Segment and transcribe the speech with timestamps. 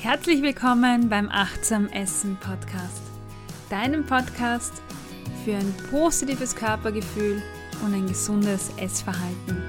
[0.00, 3.02] Herzlich willkommen beim Achtsam Essen Podcast,
[3.68, 4.80] deinem Podcast
[5.44, 7.42] für ein positives Körpergefühl
[7.84, 9.60] und ein gesundes Essverhalten.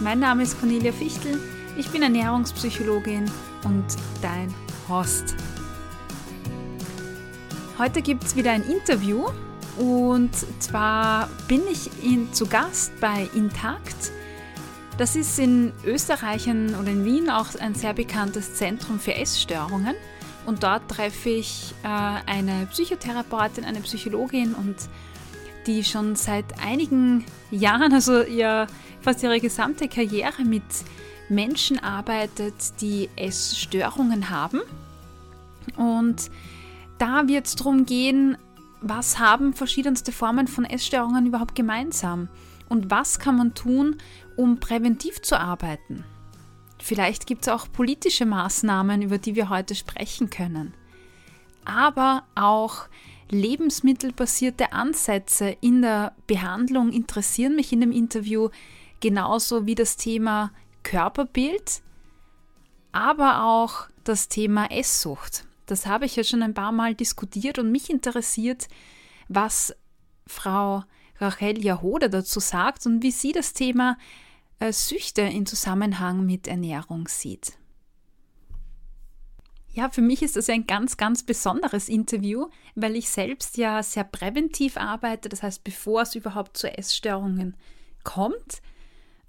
[0.00, 1.40] Mein Name ist Cornelia Fichtel,
[1.78, 3.30] ich bin Ernährungspsychologin
[3.64, 3.86] und
[4.20, 4.54] dein
[4.90, 5.34] Host.
[7.78, 9.24] Heute gibt es wieder ein Interview
[9.78, 14.12] und zwar bin ich in, zu Gast bei Intakt.
[14.98, 19.94] Das ist in Österreich oder in Wien auch ein sehr bekanntes Zentrum für Essstörungen.
[20.44, 24.74] Und dort treffe ich äh, eine Psychotherapeutin, eine Psychologin und
[25.68, 28.66] die schon seit einigen Jahren, also ihr,
[29.00, 30.64] fast ihre gesamte Karriere mit
[31.28, 34.62] Menschen arbeitet, die Essstörungen haben.
[35.76, 36.28] Und
[36.98, 38.36] da wird es darum gehen,
[38.80, 42.28] was haben verschiedenste Formen von Essstörungen überhaupt gemeinsam?
[42.68, 43.96] Und was kann man tun,
[44.38, 46.04] um präventiv zu arbeiten?
[46.80, 50.74] Vielleicht gibt es auch politische Maßnahmen, über die wir heute sprechen können.
[51.64, 52.86] Aber auch
[53.30, 58.48] lebensmittelbasierte Ansätze in der Behandlung interessieren mich in dem Interview,
[59.00, 60.52] genauso wie das Thema
[60.84, 61.82] Körperbild,
[62.92, 65.44] aber auch das Thema Esssucht.
[65.66, 68.68] Das habe ich ja schon ein paar Mal diskutiert und mich interessiert,
[69.28, 69.74] was
[70.26, 70.84] Frau
[71.20, 73.98] Rachel Jahoda dazu sagt und wie sie das Thema
[74.72, 77.52] Süchte in Zusammenhang mit Ernährung sieht.
[79.72, 84.04] Ja, für mich ist das ein ganz, ganz besonderes Interview, weil ich selbst ja sehr
[84.04, 85.28] präventiv arbeite.
[85.28, 87.56] Das heißt, bevor es überhaupt zu Essstörungen
[88.02, 88.60] kommt,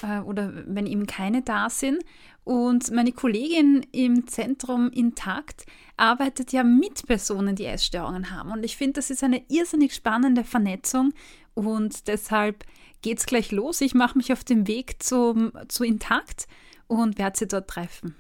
[0.02, 2.04] äh, oder wenn eben keine da sind.
[2.44, 5.66] Und meine Kollegin im Zentrum Intakt
[5.98, 8.52] arbeitet ja mit Personen, die Essstörungen haben.
[8.52, 11.14] Und ich finde, das ist eine irrsinnig spannende Vernetzung
[11.54, 12.66] und deshalb
[13.02, 13.82] geht es gleich los.
[13.82, 16.48] Ich mache mich auf den Weg zum, zu Intakt
[16.88, 18.16] und werde sie dort treffen.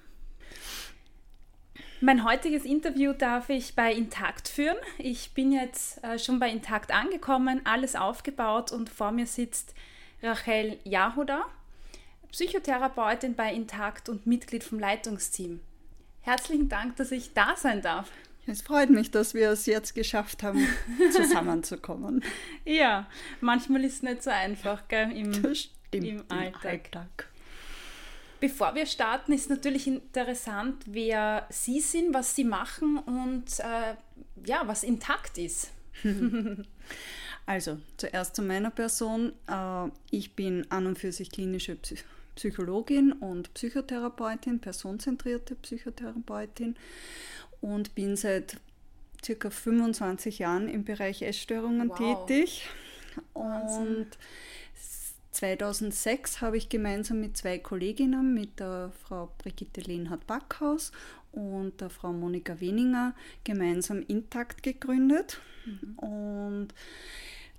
[2.01, 4.77] Mein heutiges Interview darf ich bei Intakt führen.
[4.97, 9.73] Ich bin jetzt äh, schon bei Intakt angekommen, alles aufgebaut und vor mir sitzt
[10.23, 11.45] Rachel Jahoda.
[12.31, 15.59] Psychotherapeutin bei Intakt und Mitglied vom Leitungsteam.
[16.21, 18.11] Herzlichen Dank, dass ich da sein darf.
[18.47, 20.65] Es freut mich, dass wir es jetzt geschafft haben,
[21.11, 22.23] zusammenzukommen.
[22.65, 23.07] ja,
[23.41, 25.33] manchmal ist es nicht so einfach gell, im,
[25.91, 26.65] im Alltag.
[26.65, 27.27] Alltag.
[28.39, 33.95] Bevor wir starten, ist natürlich interessant, wer Sie sind, was Sie machen und äh,
[34.45, 35.71] ja, was intakt ist.
[37.45, 39.33] also, zuerst zu meiner Person.
[39.47, 42.15] Äh, ich bin an und für sich klinische Psychologin.
[42.39, 46.77] Psychologin und Psychotherapeutin, personenzentrierte Psychotherapeutin
[47.61, 48.57] und bin seit
[49.23, 52.25] circa 25 Jahren im Bereich Essstörungen wow.
[52.25, 52.67] tätig.
[53.33, 53.97] Wahnsinn.
[53.97, 54.07] Und
[55.31, 60.91] 2006 habe ich gemeinsam mit zwei Kolleginnen, mit der Frau Brigitte Lehnhardt-Backhaus
[61.31, 65.39] und der Frau Monika Weninger, gemeinsam Intakt gegründet.
[65.65, 65.99] Mhm.
[65.99, 66.67] Und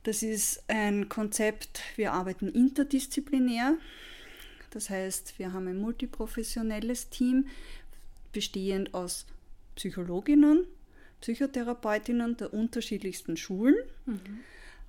[0.03, 3.75] das ist ein Konzept, wir arbeiten interdisziplinär.
[4.71, 7.47] Das heißt, wir haben ein multiprofessionelles Team,
[8.33, 9.27] bestehend aus
[9.81, 10.67] Psychologinnen,
[11.23, 14.21] Psychotherapeutinnen der unterschiedlichsten Schulen, mhm.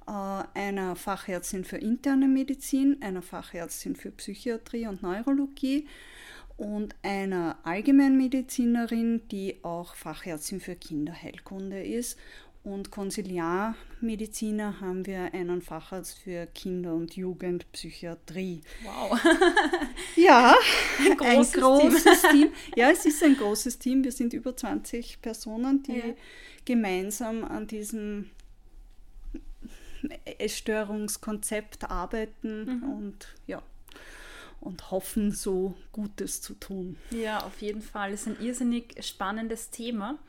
[0.06, 5.88] äh, einer Fachärztin für interne Medizin, einer Fachärztin für Psychiatrie und Neurologie
[6.58, 12.20] und einer Allgemeinmedizinerin, die auch Fachärztin für Kinderheilkunde ist
[12.64, 18.62] und Konsiliarmediziner haben wir einen Facharzt für Kinder- und Jugendpsychiatrie.
[18.84, 19.20] Wow.
[20.16, 20.56] ja,
[21.00, 22.32] ein großes, ein großes Team.
[22.32, 22.54] Team.
[22.76, 24.04] Ja, es ist ein großes Team.
[24.04, 26.14] Wir sind über 20 Personen, die ja.
[26.64, 28.30] gemeinsam an diesem
[30.26, 32.84] Essstörungskonzept arbeiten mhm.
[32.84, 33.62] und ja
[34.60, 36.96] und hoffen, so Gutes zu tun.
[37.10, 38.14] Ja, auf jeden Fall.
[38.14, 40.20] Es ist ein irrsinnig spannendes Thema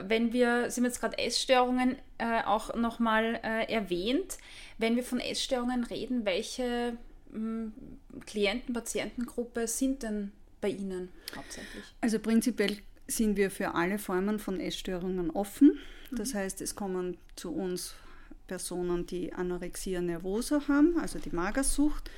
[0.00, 4.38] wenn wir, Sie haben jetzt gerade Essstörungen äh, auch nochmal äh, erwähnt,
[4.78, 6.96] wenn wir von Essstörungen reden, welche
[7.30, 7.72] mh, hm,
[8.26, 11.84] Klienten, Patientengruppe sind denn bei Ihnen hauptsächlich?
[12.00, 15.78] Also prinzipiell sind wir für alle Formen von Essstörungen offen.
[16.10, 16.38] Das mhm.
[16.38, 17.94] heißt, es kommen zu uns
[18.46, 22.10] Personen, die Anorexia nervosa haben, also die Magersucht,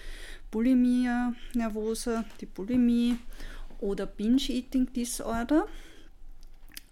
[0.51, 3.17] Bulimia nervosa, die Bulimie
[3.81, 5.67] oder Binge-Eating Disorder.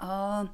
[0.02, 0.46] Äh,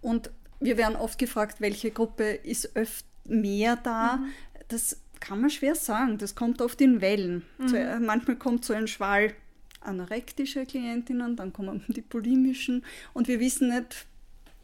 [0.00, 4.16] und wir werden oft gefragt, welche Gruppe ist öfter mehr da.
[4.16, 4.28] Mhm.
[4.68, 6.18] Das kann man schwer sagen.
[6.18, 7.44] Das kommt oft in Wellen.
[7.58, 8.04] Mhm.
[8.04, 9.34] Manchmal kommt so ein Schwall
[9.80, 12.84] anorektische Klientinnen, dann kommen die bulimischen
[13.14, 14.06] und wir wissen nicht,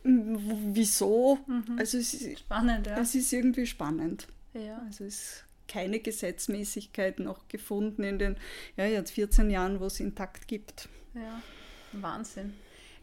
[0.02, 1.38] wieso.
[1.46, 1.78] Mhm.
[1.78, 2.98] Also es ist, spannend, ja.
[2.98, 4.26] Es ist irgendwie spannend.
[4.52, 4.82] Ja.
[4.84, 8.36] Also es ist keine Gesetzmäßigkeit noch gefunden in den
[8.76, 10.88] ja, jetzt 14 Jahren, wo es intakt gibt.
[11.14, 11.40] Ja,
[11.92, 12.52] Wahnsinn.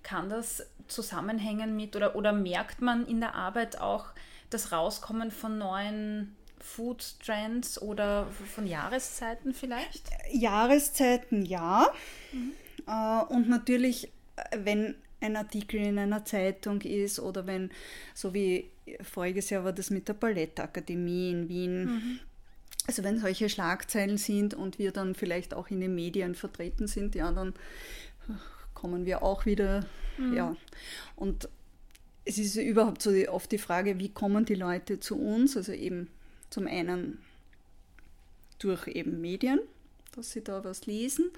[0.04, 4.08] Kann das zusammenhängen mit oder, oder merkt man in der Arbeit auch
[4.50, 10.10] das Rauskommen von neuen Food Trends oder von Jahreszeiten vielleicht?
[10.32, 11.88] Jahreszeiten ja.
[12.32, 12.54] Mhm.
[12.88, 14.12] Äh, und natürlich,
[14.56, 17.70] wenn ein Artikel in einer Zeitung ist oder wenn,
[18.14, 18.70] so wie
[19.02, 22.20] voriges Jahr war das mit der Ballettakademie in Wien, mhm.
[22.88, 27.16] also wenn solche Schlagzeilen sind und wir dann vielleicht auch in den Medien vertreten sind,
[27.16, 27.54] ja, dann
[28.80, 29.86] kommen wir auch wieder,
[30.18, 30.34] mhm.
[30.34, 30.56] ja.
[31.16, 31.50] Und
[32.24, 35.58] es ist überhaupt so oft die Frage, wie kommen die Leute zu uns?
[35.58, 36.08] Also eben
[36.50, 37.20] zum einen
[38.60, 39.60] durch eben Medien,
[40.16, 41.32] dass sie da was lesen.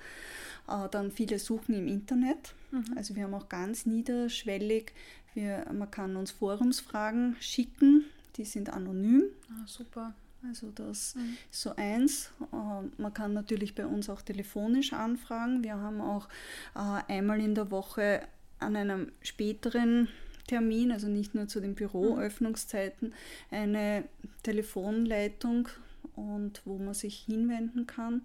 [0.68, 2.54] Äh, dann viele suchen im Internet.
[2.72, 2.86] Mhm.
[2.96, 4.94] Also wir haben auch ganz niederschwellig,
[5.34, 8.06] wir, man kann uns Forumsfragen schicken,
[8.36, 9.24] die sind anonym.
[9.50, 10.14] Ah, super.
[10.48, 11.38] Also das mhm.
[11.52, 12.32] ist so eins.
[12.52, 15.64] Äh, man kann natürlich bei uns auch telefonisch anfragen.
[15.64, 16.28] Wir haben auch
[16.76, 18.22] äh, einmal in der Woche
[18.60, 20.08] an einem späteren
[20.48, 23.14] Termin, also nicht nur zu den Büroöffnungszeiten,
[23.50, 24.04] eine
[24.44, 25.70] Telefonleitung
[26.16, 28.24] und wo man sich hinwenden kann.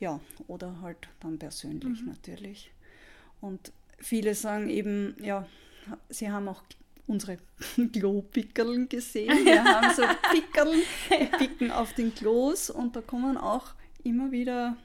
[0.00, 2.08] Ja, oder halt dann persönlich mhm.
[2.08, 2.72] natürlich.
[3.40, 5.46] Und viele sagen eben, ja,
[6.08, 6.62] sie haben auch
[7.06, 7.38] unsere
[7.92, 9.28] Klopickerln gesehen.
[9.44, 14.76] Wir haben so Pickerln, die picken auf den Klos und da kommen auch immer wieder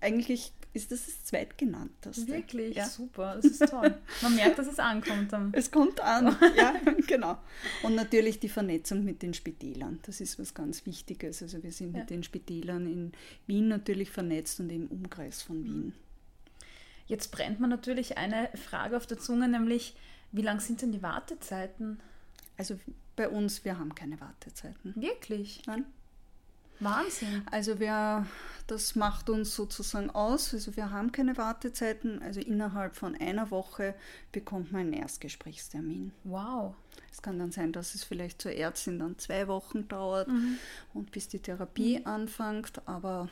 [0.00, 2.28] eigentlich ist das das zweitgenannteste.
[2.28, 2.86] Wirklich, ja.
[2.86, 3.94] super, das ist toll.
[4.22, 5.32] Man merkt, dass es ankommt.
[5.32, 5.52] Dann.
[5.52, 6.74] Es kommt an, ja,
[7.06, 7.38] genau.
[7.82, 11.42] Und natürlich die Vernetzung mit den Spitälern, das ist was ganz Wichtiges.
[11.42, 12.00] Also wir sind ja.
[12.00, 13.12] mit den Spitälern in
[13.46, 15.94] Wien natürlich vernetzt und im Umkreis von Wien.
[17.06, 19.96] Jetzt brennt man natürlich eine Frage auf der Zunge, nämlich
[20.32, 22.00] wie lang sind denn die Wartezeiten?
[22.56, 22.78] Also
[23.16, 24.94] bei uns, wir haben keine Wartezeiten.
[24.96, 25.62] Wirklich?
[25.66, 25.86] Nein.
[26.80, 27.42] Wahnsinn.
[27.50, 28.26] Also wir,
[28.66, 30.54] das macht uns sozusagen aus.
[30.54, 32.22] Also wir haben keine Wartezeiten.
[32.22, 33.94] Also innerhalb von einer Woche
[34.30, 36.12] bekommt man einen Erstgesprächstermin.
[36.24, 36.74] Wow.
[37.10, 40.58] Es kann dann sein, dass es vielleicht zur Ärztin dann zwei Wochen dauert mhm.
[40.94, 42.06] und bis die Therapie mhm.
[42.06, 42.86] anfängt.
[42.86, 43.28] Aber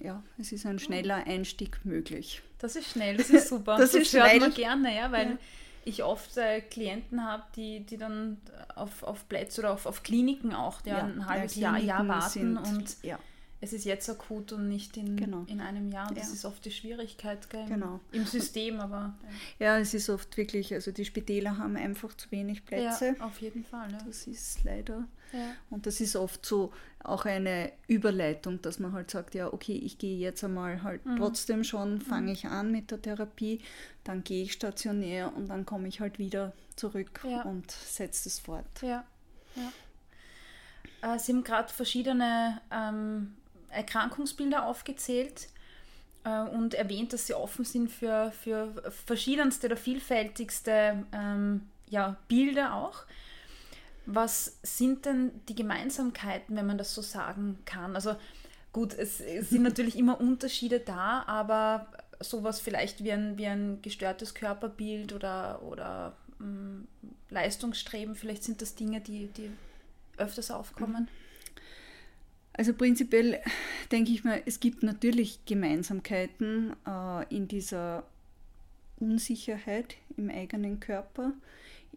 [0.00, 2.40] ja, es ist ein schneller Einstieg möglich.
[2.58, 3.76] Das ist schnell, das ist super.
[3.76, 5.38] das, das ist hört man gerne, ja, weil ja
[5.84, 8.38] ich oft äh, Klienten habe, die, die dann
[8.74, 12.08] auf, auf Plätze oder auf, auf Kliniken auch, die ja, ein halbes ja, Jahr, Jahr
[12.08, 13.18] warten sind, und ja.
[13.60, 15.44] es ist jetzt akut und nicht in, genau.
[15.46, 16.12] in einem Jahr.
[16.14, 18.00] Das ist oft die Schwierigkeit gell, genau.
[18.12, 19.14] im System, aber.
[19.58, 19.78] Ja.
[19.78, 23.16] es ist oft wirklich, also die Spitäler haben einfach zu wenig Plätze.
[23.18, 23.88] Ja, auf jeden Fall.
[24.06, 25.04] Das ist leider.
[25.70, 26.72] Und das ist oft so
[27.04, 31.16] auch eine Überleitung, dass man halt sagt, ja, okay, ich gehe jetzt einmal halt mhm.
[31.16, 32.32] trotzdem schon, fange mhm.
[32.32, 33.60] ich an mit der Therapie,
[34.04, 37.42] dann gehe ich stationär und dann komme ich halt wieder zurück ja.
[37.42, 38.64] und setze es fort.
[38.82, 39.04] Ja,
[39.56, 41.14] ja.
[41.14, 43.36] Äh, Sie haben gerade verschiedene ähm,
[43.70, 45.48] Erkrankungsbilder aufgezählt
[46.24, 52.74] äh, und erwähnt, dass Sie offen sind für, für verschiedenste oder vielfältigste ähm, ja, Bilder
[52.74, 53.04] auch.
[54.12, 57.94] Was sind denn die Gemeinsamkeiten, wenn man das so sagen kann?
[57.94, 58.16] Also
[58.72, 61.86] gut, es, es sind natürlich immer Unterschiede da, aber
[62.20, 66.88] sowas vielleicht wie ein, wie ein gestörtes Körperbild oder, oder mh, mm,
[67.30, 69.50] Leistungsstreben, vielleicht sind das Dinge, die, die
[70.16, 71.08] öfters aufkommen.
[72.52, 73.40] Also prinzipiell
[73.92, 78.02] denke ich mal, es gibt natürlich Gemeinsamkeiten äh, in dieser
[78.98, 81.32] Unsicherheit im eigenen Körper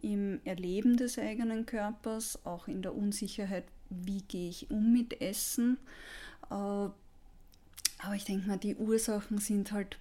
[0.04, 5.78] im Erleben des eigenen Körpers, auch in der Unsicherheit, wie gehe ich um mit Essen.
[6.50, 9.98] Äh, aber ich denke mal, die Ursachen sind halt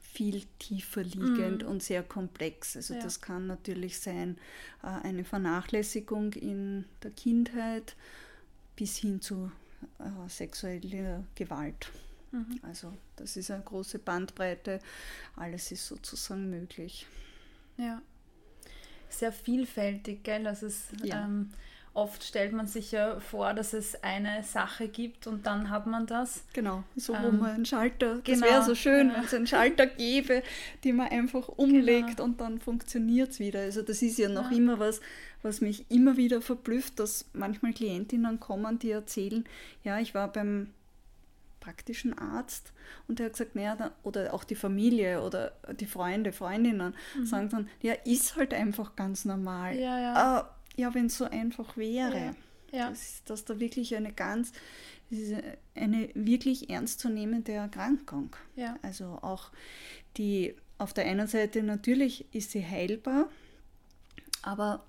[0.00, 1.66] viel tiefer liegend mm.
[1.66, 2.76] und sehr komplex.
[2.76, 3.00] Also ja.
[3.00, 4.38] das kann natürlich sein
[4.82, 7.96] äh, eine Vernachlässigung in der Kindheit
[8.76, 9.50] bis hin zu
[9.98, 11.90] äh, sexueller Gewalt.
[12.30, 12.60] Mhm.
[12.62, 14.78] Also das ist eine große Bandbreite.
[15.34, 17.06] Alles ist sozusagen möglich.
[17.76, 18.00] Ja
[19.12, 20.46] sehr vielfältig, gell?
[20.46, 21.24] Also es, ja.
[21.24, 21.50] ähm,
[21.92, 26.06] oft stellt man sich ja vor, dass es eine Sache gibt und dann hat man
[26.06, 26.44] das.
[26.52, 29.16] Genau, so ähm, wo man einen Schalter, das genau, wäre so schön, ja.
[29.16, 30.42] wenn es einen Schalter gäbe,
[30.84, 32.24] den man einfach umlegt genau.
[32.24, 33.60] und dann funktioniert es wieder.
[33.60, 34.56] Also das ist ja noch ja.
[34.56, 35.00] immer was,
[35.42, 39.44] was mich immer wieder verblüfft, dass manchmal Klientinnen kommen, die erzählen,
[39.84, 40.68] ja, ich war beim
[41.60, 42.72] praktischen Arzt
[43.06, 47.26] und der hat gesagt, naja, oder auch die Familie oder die Freunde, Freundinnen mhm.
[47.26, 49.76] sagen dann, ja, ist halt einfach ganz normal.
[49.78, 50.40] Ja, ja.
[50.40, 52.34] Äh, ja wenn es so einfach wäre.
[52.72, 52.78] Ja.
[52.78, 52.90] ja.
[52.90, 54.52] Das dass da wirklich eine ganz,
[55.74, 58.34] eine wirklich ernstzunehmende Erkrankung.
[58.56, 58.78] Ja.
[58.82, 59.52] Also auch
[60.16, 63.28] die, auf der einen Seite natürlich ist sie heilbar,
[64.42, 64.84] aber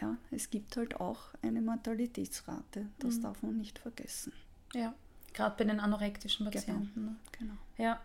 [0.00, 2.86] ja, es gibt halt auch eine Mortalitätsrate.
[2.98, 3.22] Das mhm.
[3.22, 4.32] darf man nicht vergessen.
[4.74, 4.94] Ja.
[5.36, 6.56] Gerade bei den anorektischen genau.
[6.56, 6.90] Patienten.
[6.94, 7.10] Genau.
[7.10, 7.16] Ne?
[7.38, 7.54] genau.
[7.76, 8.00] Ja.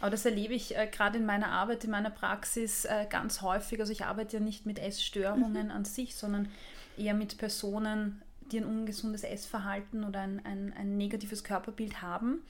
[0.00, 3.78] Aber das erlebe ich äh, gerade in meiner Arbeit, in meiner Praxis äh, ganz häufig.
[3.80, 5.70] Also ich arbeite ja nicht mit Essstörungen mhm.
[5.70, 6.48] an sich, sondern
[6.96, 12.42] eher mit Personen, die ein ungesundes Essverhalten oder ein, ein, ein negatives Körperbild haben.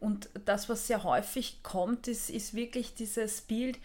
[0.00, 3.78] Und das, was sehr häufig kommt, ist, ist wirklich dieses Bild,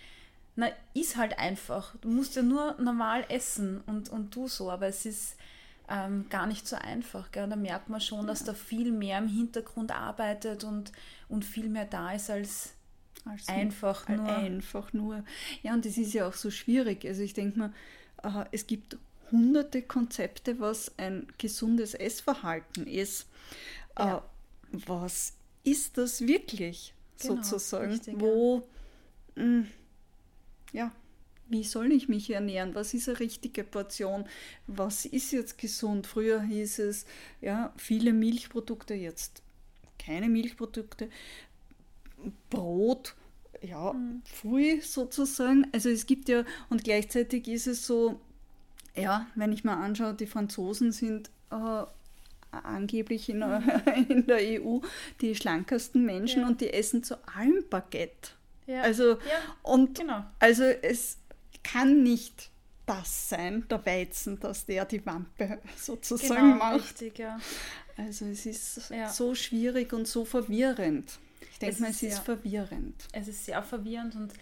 [0.56, 1.96] na, ist halt einfach.
[2.02, 5.38] Du musst ja nur normal essen und, und du so, aber es ist
[5.92, 7.32] ähm, gar nicht so einfach.
[7.32, 7.50] Gell?
[7.50, 10.92] Da merkt man schon, dass da viel mehr im Hintergrund arbeitet und,
[11.28, 12.74] und viel mehr da ist als,
[13.26, 14.26] als einfach nur.
[14.26, 15.26] Einfach nur.
[15.64, 17.06] Ja, und das ist ja auch so schwierig.
[17.06, 17.74] Also ich denke mal,
[18.24, 18.98] äh, es gibt
[19.32, 23.28] hunderte Konzepte, was ein gesundes Essverhalten ist.
[24.00, 24.18] Ja.
[24.18, 24.22] Äh,
[24.72, 25.34] was
[25.66, 27.92] ist das wirklich genau, sozusagen?
[27.92, 28.68] Richtig, Wo,
[29.36, 29.44] ja.
[29.44, 29.68] Mh, hm,
[30.72, 30.92] ja,
[31.52, 32.76] wie soll ich mich ernähren?
[32.76, 34.26] Was ist eine richtige Portion?
[34.68, 36.08] Was ist jetzt gesund?
[36.08, 37.06] Früher hieß es,
[37.42, 39.44] ja, viele Milchprodukte, jetzt
[40.00, 41.10] keine Milchprodukte,
[42.50, 43.16] Brot,
[43.62, 44.22] ja, mhm.
[44.26, 45.68] früh sozusagen.
[45.72, 48.20] Also es gibt ja, und gleichzeitig ist es so,
[48.96, 51.84] ja, wenn ich mal anschaue, die Franzosen sind äh,
[52.52, 53.64] angeblich in, mhm.
[54.10, 54.80] in, der EU
[55.22, 56.48] die schlankesten Menschen ja.
[56.48, 58.32] und die essen zu allem Baguette.
[58.68, 58.82] Ja.
[58.82, 59.18] Also, ja,
[59.64, 60.24] und genau.
[60.40, 61.18] also es
[61.64, 62.50] kann nicht
[62.86, 66.84] das sein, der Weizen, dass der die Wampe sozusagen genau, macht.
[66.84, 67.40] Richtig, ja.
[67.98, 69.10] Also es ist ja.
[69.10, 71.20] so schwierig und so verwirrend.
[71.52, 73.08] Ich denke mal, es ist sehr, verwirrend.
[73.12, 74.34] Es ist sehr verwirrend und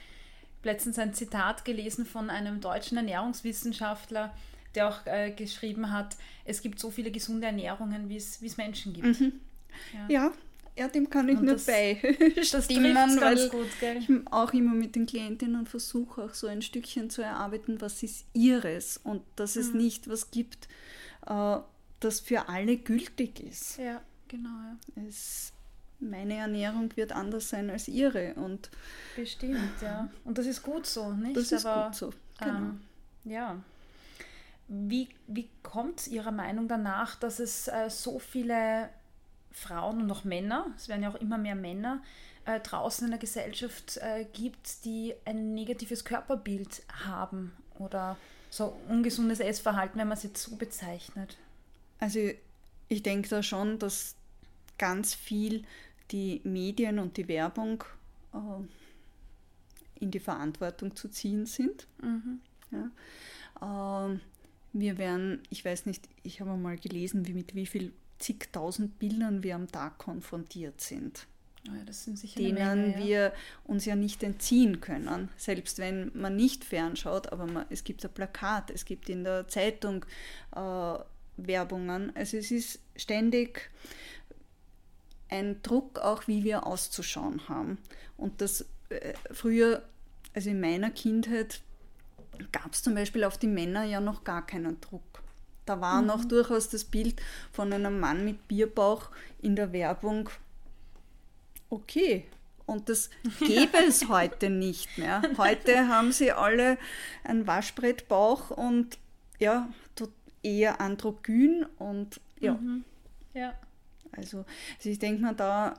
[0.64, 4.34] letztens ein Zitat gelesen von einem deutschen Ernährungswissenschaftler,
[4.76, 9.20] der auch äh, geschrieben hat, es gibt so viele gesunde Ernährungen, wie es Menschen gibt.
[9.20, 9.34] Mhm.
[9.94, 10.08] Ja.
[10.10, 10.32] ja.
[10.80, 15.06] Ja, dem kann ich und nur das, beistimmen, weil gut, ich auch immer mit den
[15.06, 19.82] Klientinnen versuche, auch so ein Stückchen zu erarbeiten, was ist ihres und dass es mhm.
[19.82, 20.70] nicht was gibt,
[21.28, 21.58] äh,
[22.00, 23.78] das für alle gültig ist.
[23.78, 24.48] Ja, genau.
[24.96, 25.04] Ja.
[25.06, 25.52] Es,
[26.00, 28.36] meine Ernährung wird anders sein als ihre.
[28.36, 28.70] Und
[29.18, 30.10] Bestimmt, ja.
[30.24, 31.36] Und das ist gut so, nicht?
[31.36, 32.56] Das ist Aber, gut so, genau.
[32.56, 32.82] Ähm,
[33.26, 33.62] ja.
[34.70, 38.88] Wie, wie kommt Ihrer Meinung danach, dass es äh, so viele
[39.52, 42.02] Frauen und auch Männer, es werden ja auch immer mehr Männer,
[42.46, 48.18] äh, draußen in der Gesellschaft äh, gibt, die ein negatives Körperbild haben oder
[48.50, 51.38] so ungesundes Essverhalten, wenn man es jetzt so bezeichnet?
[52.00, 52.20] Also
[52.88, 54.16] ich denke da schon, dass
[54.78, 55.64] ganz viel
[56.12, 57.84] die Medien und die Werbung
[58.34, 58.38] äh,
[60.00, 61.88] in die Verantwortung zu ziehen sind.
[62.02, 62.40] Mhm.
[62.72, 64.08] Ja.
[64.12, 64.20] Äh,
[64.74, 69.44] wir werden, ich weiß nicht, ich habe mal gelesen, wie mit wie viel zigtausend Bildern
[69.44, 71.28] wir am Tag konfrontiert sind.
[71.68, 71.84] Oh ja,
[72.36, 73.06] denen Menge, ja.
[73.06, 73.34] wir
[73.66, 78.14] uns ja nicht entziehen können, selbst wenn man nicht fernschaut, aber man, es gibt ein
[78.14, 80.06] Plakat, es gibt in der Zeitung
[80.56, 81.00] äh,
[81.38, 82.16] Werbungen.
[82.16, 83.70] Also es ist ständig
[85.30, 87.78] ein Druck, auch wie wir auszuschauen haben.
[88.18, 89.84] Und das äh, früher,
[90.34, 91.62] also in meiner Kindheit,
[92.52, 95.22] gab es zum Beispiel auf die Männer ja noch gar keinen Druck.
[95.70, 96.08] Da war mhm.
[96.08, 97.22] noch durchaus das Bild
[97.52, 99.10] von einem Mann mit Bierbauch
[99.40, 100.30] in der Werbung
[101.70, 102.26] okay.
[102.66, 105.22] Und das gäbe es heute nicht mehr.
[105.38, 106.78] Heute haben sie alle
[107.24, 108.98] einen Waschbrettbauch und
[109.40, 109.70] ja,
[110.42, 112.54] eher androgyn und ja.
[112.54, 112.84] Mhm.
[113.34, 113.54] Ja.
[114.12, 114.46] Also,
[114.78, 115.76] also ich denke mal da,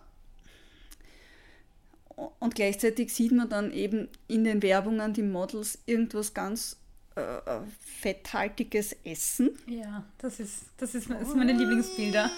[2.39, 6.80] und gleichzeitig sieht man dann eben in den Werbungen die Models irgendwas ganz
[7.21, 7.61] äh,
[8.01, 9.51] fetthaltiges Essen.
[9.67, 12.31] Ja, das ist, das ist, das ist meine Lieblingsbilder.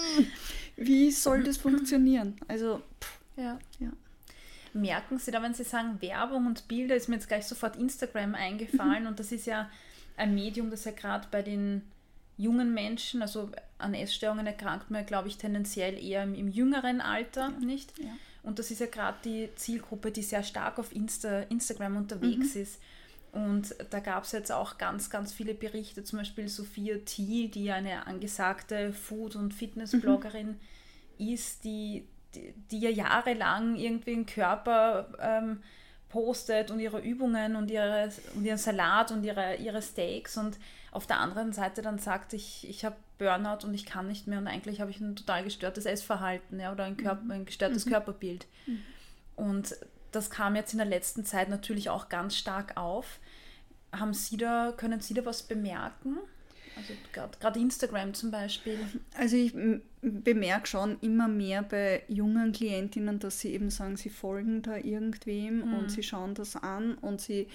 [0.76, 2.36] Wie soll das funktionieren?
[2.48, 3.58] Also, pff, ja.
[3.78, 3.90] ja.
[4.72, 8.34] Merken Sie da, wenn Sie sagen Werbung und Bilder, ist mir jetzt gleich sofort Instagram
[8.34, 9.08] eingefallen mhm.
[9.08, 9.70] und das ist ja
[10.16, 11.82] ein Medium, das ja gerade bei den
[12.36, 17.52] jungen Menschen, also an Essstörungen erkrankt man, glaube ich, tendenziell eher im, im jüngeren Alter,
[17.58, 17.66] ja.
[17.66, 17.98] nicht?
[17.98, 18.10] Ja.
[18.42, 22.62] Und das ist ja gerade die Zielgruppe, die sehr stark auf Insta, Instagram unterwegs mhm.
[22.62, 22.80] ist.
[23.36, 27.70] Und da gab es jetzt auch ganz, ganz viele Berichte, zum Beispiel Sophia T., die
[27.70, 30.58] eine angesagte Food- und Fitnessbloggerin
[31.18, 31.34] mhm.
[31.34, 35.62] ist, die, die, die, ja jahrelang irgendwie den Körper ähm,
[36.08, 40.56] postet und ihre Übungen und, ihre, und ihren Salat und ihre, ihre Steaks und
[40.90, 44.38] auf der anderen Seite dann sagt, ich, ich habe Burnout und ich kann nicht mehr
[44.38, 47.30] und eigentlich habe ich ein total gestörtes Essverhalten ja, oder ein, Körper, mhm.
[47.32, 47.90] ein gestörtes mhm.
[47.90, 48.46] Körperbild.
[48.64, 48.82] Mhm.
[49.36, 49.76] Und
[50.16, 53.20] das kam jetzt in der letzten Zeit natürlich auch ganz stark auf.
[53.92, 56.18] Haben Sie da, können Sie da was bemerken?
[56.76, 56.92] Also
[57.40, 58.78] gerade Instagram zum Beispiel.
[59.16, 59.54] Also ich
[60.02, 65.66] bemerke schon immer mehr bei jungen Klientinnen, dass sie eben sagen, sie folgen da irgendwem
[65.66, 65.74] mhm.
[65.74, 67.48] und sie schauen das an und sie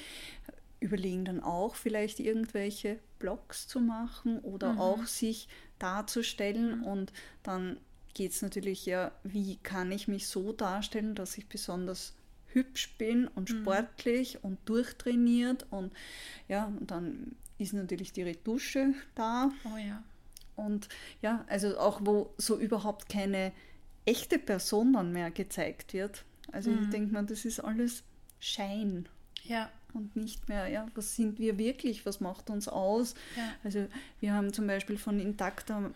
[0.80, 4.80] überlegen dann auch vielleicht irgendwelche Blogs zu machen oder mhm.
[4.80, 6.84] auch sich darzustellen mhm.
[6.84, 7.14] und
[7.44, 7.78] dann
[8.16, 12.14] geht es natürlich ja, wie kann ich mich so darstellen, dass ich besonders
[12.54, 13.62] hübsch bin und mhm.
[13.62, 14.40] sportlich mhm.
[14.50, 15.92] und durchtrainiert und
[16.48, 19.52] ja, und dann ist natürlich die Retusche da.
[19.64, 20.04] Oh ja.
[20.56, 20.90] Und
[21.22, 23.52] ja, also auch wo so überhaupt keine
[24.06, 26.26] echte Person dann mehr gezeigt wird.
[26.52, 26.84] Also mhm.
[26.84, 28.04] ich denke mal, das ist alles
[28.40, 29.08] Schein.
[29.44, 29.70] Ja.
[29.94, 33.14] Und nicht mehr, ja, was sind wir wirklich, was macht uns aus?
[33.36, 33.44] Ja.
[33.64, 33.88] Also
[34.20, 35.92] wir haben zum Beispiel von Intakta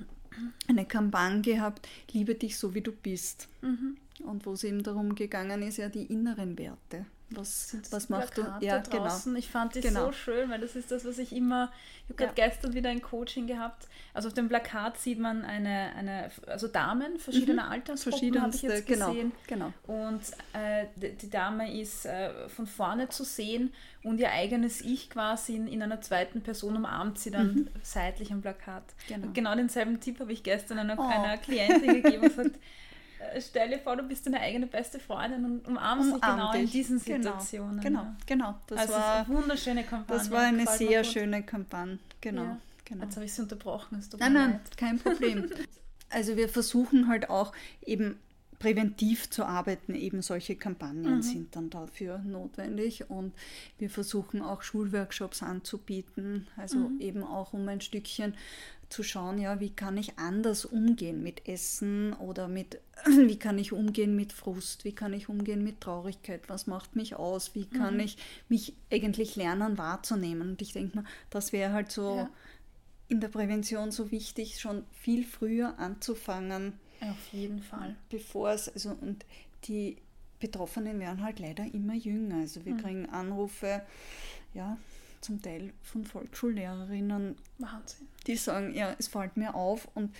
[0.67, 3.47] eine Kampagne gehabt, liebe dich so wie du bist.
[3.61, 3.97] Mhm.
[4.23, 7.05] Und wo es eben darum gegangen ist, ja die inneren Werte.
[7.31, 8.43] Was, was macht du?
[8.61, 9.09] Ja, genau.
[9.35, 10.05] Ich fand die genau.
[10.05, 11.71] so schön, weil das ist das, was ich immer.
[12.03, 12.47] Ich habe gerade ja.
[12.47, 13.87] gestern wieder ein Coaching gehabt.
[14.13, 17.71] Also auf dem Plakat sieht man eine, eine also Damen verschiedener mhm.
[17.71, 19.31] Altersgruppen habe ich jetzt genau, gesehen.
[19.47, 19.73] Genau.
[19.87, 20.21] Und
[20.53, 25.67] äh, die Dame ist äh, von vorne zu sehen und ihr eigenes Ich quasi in,
[25.67, 27.67] in einer zweiten Person umarmt sie dann mhm.
[27.81, 28.83] seitlich am Plakat.
[29.07, 29.27] Genau.
[29.33, 31.01] genau denselben Tipp habe ich gestern einer, oh.
[31.01, 32.59] einer Klientin gegeben und gesagt
[33.39, 36.61] stell dir vor, du bist deine eigene beste Freundin und umarmst dich genau dich.
[36.61, 37.81] in diesen genau, Situationen.
[37.81, 38.17] Genau, ja.
[38.25, 38.55] genau.
[38.67, 40.19] Das also war eine wunderschöne Kampagne.
[40.19, 42.43] Das war eine sehr schöne Kampagne, genau.
[42.43, 42.57] Ja.
[42.85, 43.03] genau.
[43.03, 44.03] Jetzt habe ich sie unterbrochen.
[44.19, 44.77] nein, nein, leid.
[44.77, 45.49] kein Problem.
[46.09, 47.53] also wir versuchen halt auch
[47.85, 48.19] eben
[48.59, 51.21] präventiv zu arbeiten, eben solche Kampagnen mhm.
[51.21, 53.33] sind dann dafür notwendig und
[53.77, 57.01] wir versuchen auch Schulworkshops anzubieten, also mhm.
[57.01, 58.33] eben auch um ein Stückchen
[58.89, 63.73] zu schauen, ja, wie kann ich anders umgehen mit Essen oder mit, wie kann ich
[63.73, 67.95] umgehen mit Frust, wie kann ich umgehen mit Traurigkeit, was macht mich aus, wie kann
[67.95, 68.01] mhm.
[68.01, 68.17] ich
[68.49, 70.49] mich eigentlich lernen wahrzunehmen.
[70.49, 72.29] Und ich denke mal, das wäre halt so ja.
[73.07, 76.73] in der Prävention so wichtig, schon viel früher anzufangen.
[77.01, 77.95] Auf jeden Fall.
[78.09, 79.25] Bevor es, also und
[79.65, 79.97] die
[80.39, 82.37] Betroffenen werden halt leider immer jünger.
[82.37, 82.81] Also wir mhm.
[82.81, 83.81] kriegen Anrufe,
[84.53, 84.77] ja,
[85.25, 88.07] zum Teil von Volksschullehrerinnen, Wahnsinn.
[88.27, 90.15] die sagen, ja, es fällt mir auf und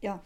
[0.00, 0.20] ja,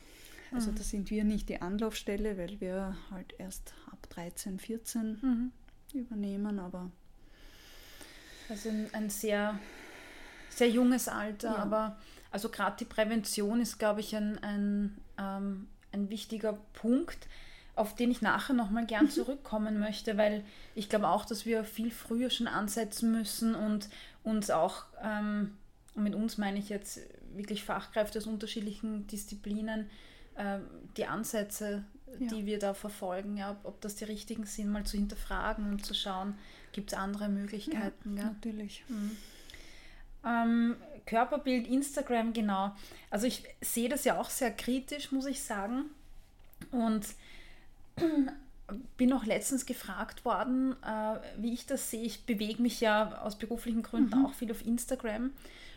[0.53, 0.77] also mhm.
[0.77, 5.53] da sind wir nicht die Anlaufstelle, weil wir halt erst ab 13, 14 mhm.
[5.93, 6.91] übernehmen, aber
[8.49, 9.59] also ein sehr,
[10.49, 11.57] sehr junges Alter, ja.
[11.57, 11.99] aber
[12.31, 17.27] also gerade die Prävention ist, glaube ich, ein, ein, ähm, ein wichtiger Punkt
[17.79, 19.11] auf den ich nachher nochmal gern mhm.
[19.11, 23.89] zurückkommen möchte, weil ich glaube auch, dass wir viel früher schon ansetzen müssen und
[24.25, 25.57] uns auch, ähm,
[25.95, 27.01] und mit uns meine ich jetzt
[27.35, 29.89] wirklich Fachkräfte aus unterschiedlichen Disziplinen,
[30.37, 30.59] äh,
[30.97, 31.85] die Ansätze,
[32.19, 32.29] ja.
[32.29, 35.87] die wir da verfolgen, ja, ob, ob, das die richtigen sind, mal zu hinterfragen und
[35.87, 36.35] zu schauen,
[36.73, 38.17] gibt es andere Möglichkeiten.
[38.17, 38.85] Ja, natürlich.
[38.89, 39.17] Mhm.
[40.25, 42.75] Ähm, Körperbild, Instagram, genau.
[43.11, 45.87] Also ich sehe das ja auch sehr kritisch, muss ich sagen.
[46.71, 47.07] Und
[48.97, 52.03] bin auch letztens gefragt worden, äh, wie ich das sehe.
[52.03, 54.27] Ich bewege mich ja aus beruflichen Gründen mhm.
[54.27, 55.31] auch viel auf Instagram.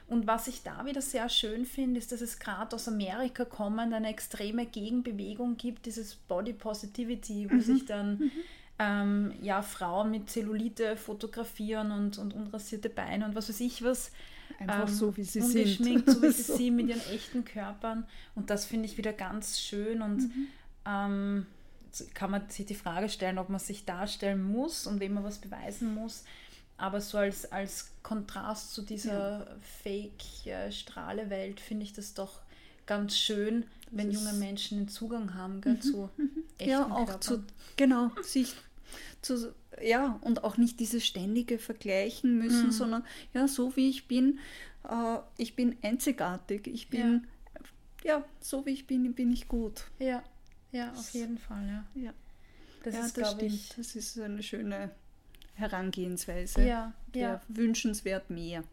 [0.08, 3.94] Und was ich da wieder sehr schön finde, ist, dass es gerade aus Amerika kommend
[3.94, 7.62] eine extreme Gegenbewegung gibt, dieses Body Positivity, wo mhm.
[7.62, 8.32] sich dann mhm.
[8.80, 14.12] ähm, ja, Frauen mit Zellulite fotografieren und, und unrasierte Beine und was weiß ich was.
[14.60, 16.06] Einfach ähm, so, wie sie sind.
[16.06, 16.58] so wie sie so.
[16.58, 18.06] sind, mit ihren echten Körpern.
[18.36, 20.48] Und das finde ich wieder ganz schön und mhm.
[20.86, 21.46] ähm,
[22.14, 25.40] kann man sich die Frage stellen, ob man sich darstellen muss und wem man was
[25.40, 26.24] beweisen muss.
[26.78, 29.58] Aber so als, als Kontrast zu dieser ja.
[29.84, 32.40] Fake-Strahle-Welt finde ich das doch
[32.88, 35.82] ganz schön, wenn das junge Menschen den Zugang haben gell, mhm.
[35.82, 36.44] zu mhm.
[36.58, 37.22] echten Ja, auch Körpern.
[37.22, 37.44] zu,
[37.78, 38.56] genau, sich
[39.22, 42.72] zu, ja, und auch nicht dieses ständige Vergleichen müssen, mhm.
[42.72, 44.40] sondern ja, so wie ich bin,
[44.90, 47.28] äh, ich bin einzigartig, ich bin,
[48.04, 48.18] ja.
[48.18, 49.86] ja, so wie ich bin, bin ich gut.
[50.00, 50.24] Ja.
[50.72, 52.02] Ja, auf jeden Fall, ja.
[52.02, 52.14] ja.
[52.84, 53.54] Das ja, ist, das stimmt.
[53.54, 54.92] Ich, das ist eine schöne
[55.56, 56.64] Herangehensweise.
[56.64, 57.42] Ja, ja.
[57.48, 58.64] Wünschenswert mehr.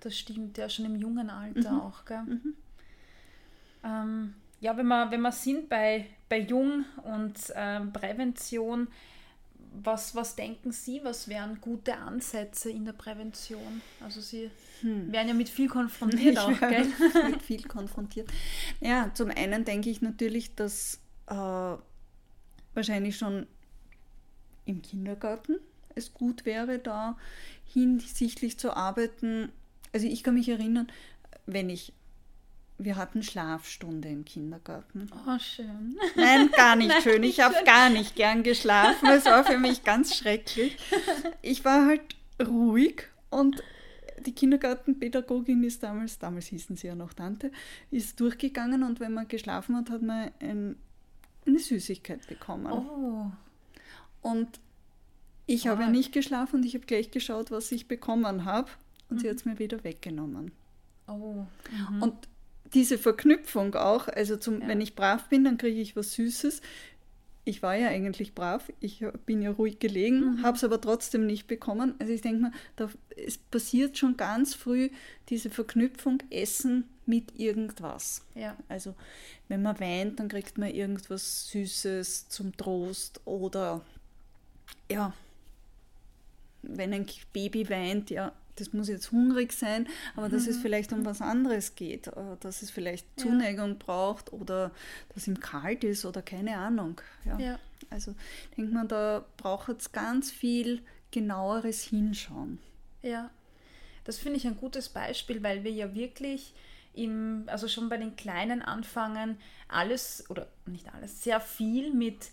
[0.00, 1.80] Das stimmt, ja, schon im jungen Alter mhm.
[1.80, 2.22] auch, gell?
[2.22, 2.54] Mhm.
[3.84, 8.88] Ähm, ja, wenn wir, wenn wir sind bei, bei Jung und ähm, Prävention,
[9.82, 13.80] was, was denken Sie, was wären gute Ansätze in der Prävention?
[14.00, 15.12] Also Sie hm.
[15.12, 16.86] werden ja mit viel konfrontiert auch, gell?
[17.30, 18.28] mit viel konfrontiert.
[18.80, 21.76] Ja, zum einen denke ich natürlich, dass äh,
[22.74, 23.46] wahrscheinlich schon
[24.64, 25.56] im Kindergarten
[25.94, 27.16] es gut wäre, da
[27.64, 29.50] hinsichtlich zu arbeiten.
[29.92, 30.90] Also ich kann mich erinnern,
[31.46, 31.92] wenn ich
[32.78, 35.08] wir hatten Schlafstunde im Kindergarten.
[35.26, 35.96] Oh, schön.
[36.16, 37.22] Nein, gar nicht schön.
[37.22, 39.08] Ich habe gar nicht gern geschlafen.
[39.08, 40.76] Es war für mich ganz schrecklich.
[41.42, 42.02] Ich war halt
[42.40, 43.62] ruhig und
[44.26, 47.50] die Kindergartenpädagogin ist damals, damals hießen sie ja noch Tante,
[47.90, 50.76] ist durchgegangen und wenn man geschlafen hat, hat man ein,
[51.46, 52.72] eine Süßigkeit bekommen.
[52.72, 53.30] Oh.
[54.22, 54.60] Und
[55.46, 58.70] ich habe ja nicht geschlafen und ich habe gleich geschaut, was ich bekommen habe
[59.10, 59.20] und mhm.
[59.20, 60.52] sie hat es mir wieder weggenommen.
[61.08, 61.44] Oh.
[61.90, 62.02] Mhm.
[62.02, 62.28] Und
[62.74, 64.68] diese Verknüpfung auch, also zum, ja.
[64.68, 66.60] wenn ich brav bin, dann kriege ich was Süßes.
[67.44, 70.42] Ich war ja eigentlich brav, ich bin ja ruhig gelegen, mhm.
[70.42, 71.94] habe es aber trotzdem nicht bekommen.
[71.98, 74.90] Also ich denke mal, da, es passiert schon ganz früh
[75.28, 78.24] diese Verknüpfung Essen mit irgendwas.
[78.36, 78.56] Ja.
[78.68, 78.94] Also
[79.48, 83.84] wenn man weint, dann kriegt man irgendwas Süßes zum Trost oder
[84.90, 85.12] ja,
[86.62, 90.62] wenn ein Baby weint, ja, das muss jetzt hungrig sein, aber dass es mhm.
[90.62, 93.76] vielleicht um was anderes geht, äh, dass es vielleicht Zuneigung ja.
[93.78, 94.72] braucht oder
[95.14, 97.00] dass ihm kalt ist oder keine Ahnung.
[97.24, 97.38] Ja.
[97.38, 97.58] ja.
[97.90, 98.14] Also
[98.56, 102.58] denkt man, da braucht es ganz viel genaueres Hinschauen.
[103.02, 103.30] Ja,
[104.04, 106.54] das finde ich ein gutes Beispiel, weil wir ja wirklich
[106.94, 109.38] im, also schon bei den Kleinen anfangen,
[109.68, 112.30] alles oder nicht alles, sehr viel mit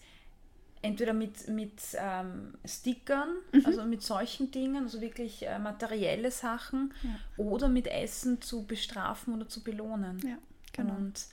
[0.81, 3.65] entweder mit, mit ähm, Stickern, mhm.
[3.65, 7.09] also mit solchen Dingen, also wirklich äh, materielle Sachen, ja.
[7.37, 10.19] oder mit Essen zu bestrafen oder zu belohnen.
[10.25, 10.37] Ja,
[10.71, 10.95] genau.
[10.95, 11.25] Und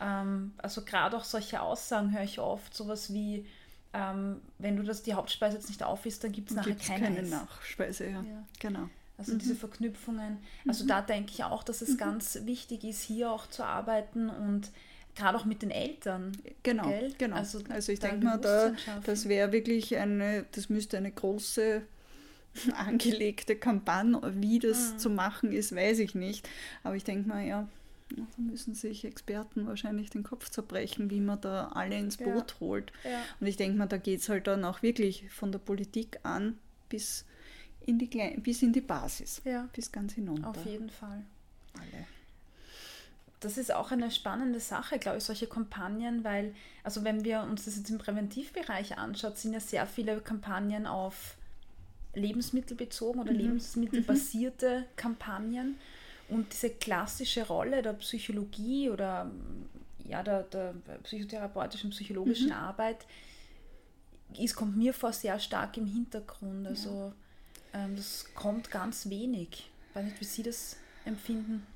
[0.00, 3.46] ähm, also gerade auch solche Aussagen höre ich oft, sowas wie,
[3.94, 7.14] ähm, wenn du das die Hauptspeise jetzt nicht auf isst, dann gibt es nachher keine,
[7.14, 8.06] keine Nachspeise.
[8.06, 8.22] Ja.
[8.22, 8.44] ja.
[8.58, 8.88] Genau.
[9.16, 9.38] Also mhm.
[9.38, 10.38] diese Verknüpfungen.
[10.66, 10.88] Also mhm.
[10.88, 11.98] da denke ich auch, dass es mhm.
[11.98, 14.70] ganz wichtig ist, hier auch zu arbeiten und
[15.14, 16.32] gerade auch mit den Eltern.
[16.62, 17.12] Genau, gell?
[17.18, 17.36] genau.
[17.36, 18.72] Also, also ich denke mal, da,
[19.04, 21.82] das wäre wirklich eine, das müsste eine große
[22.76, 24.20] angelegte Kampagne.
[24.36, 24.98] Wie das mhm.
[24.98, 26.48] zu machen ist, weiß ich nicht.
[26.82, 27.68] Aber ich denke mal, ja,
[28.16, 32.60] da müssen sich Experten wahrscheinlich den Kopf zerbrechen, wie man da alle ins Boot ja.
[32.60, 32.92] holt.
[33.04, 33.22] Ja.
[33.40, 36.58] Und ich denke mal, da geht es halt dann auch wirklich von der Politik an
[36.88, 37.24] bis
[37.84, 38.06] in die,
[38.38, 39.68] bis in die Basis, ja.
[39.72, 40.50] bis ganz hinunter.
[40.50, 41.24] Auf jeden Fall.
[43.42, 47.64] Das ist auch eine spannende Sache, glaube ich, solche Kampagnen, weil, also wenn wir uns
[47.64, 51.36] das jetzt im Präventivbereich anschauen, sind ja sehr viele Kampagnen auf
[52.14, 53.38] Lebensmittel bezogen oder mhm.
[53.38, 54.96] lebensmittelbasierte mhm.
[54.96, 55.76] Kampagnen.
[56.28, 59.30] Und diese klassische Rolle der Psychologie oder
[60.04, 62.52] ja, der, der psychotherapeutischen, psychologischen mhm.
[62.52, 63.06] Arbeit
[64.38, 66.66] ist, kommt mir vor sehr stark im Hintergrund.
[66.66, 67.12] Also
[67.72, 67.84] ja.
[67.84, 69.70] ähm, das kommt ganz wenig.
[69.90, 71.66] Ich weiß nicht, wie Sie das empfinden.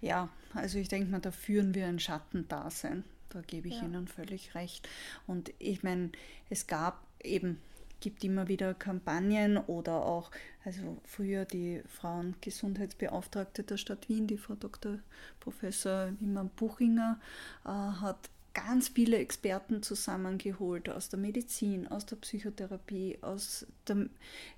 [0.00, 3.04] Ja, also ich denke mal, da führen wir ein Schattendasein.
[3.30, 3.84] Da gebe ich ja.
[3.84, 4.88] Ihnen völlig recht.
[5.26, 6.10] Und ich meine,
[6.48, 7.60] es gab eben,
[8.00, 10.30] gibt immer wieder Kampagnen oder auch,
[10.64, 14.98] also früher die Frauengesundheitsbeauftragte der Stadt Wien, die Frau Dr.
[15.40, 17.20] Professor Wimmer Buchinger,
[17.64, 24.06] äh, hat ganz viele Experten zusammengeholt aus der Medizin, aus der Psychotherapie, aus der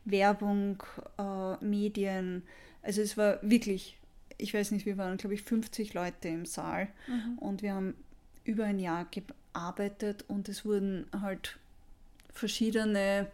[0.04, 0.82] Werbung,
[1.18, 2.44] äh, Medien.
[2.82, 3.97] Also es war wirklich
[4.38, 7.38] ich weiß nicht, wir waren, glaube ich, 50 Leute im Saal mhm.
[7.38, 7.94] und wir haben
[8.44, 11.58] über ein Jahr gearbeitet und es wurden halt
[12.32, 13.26] verschiedene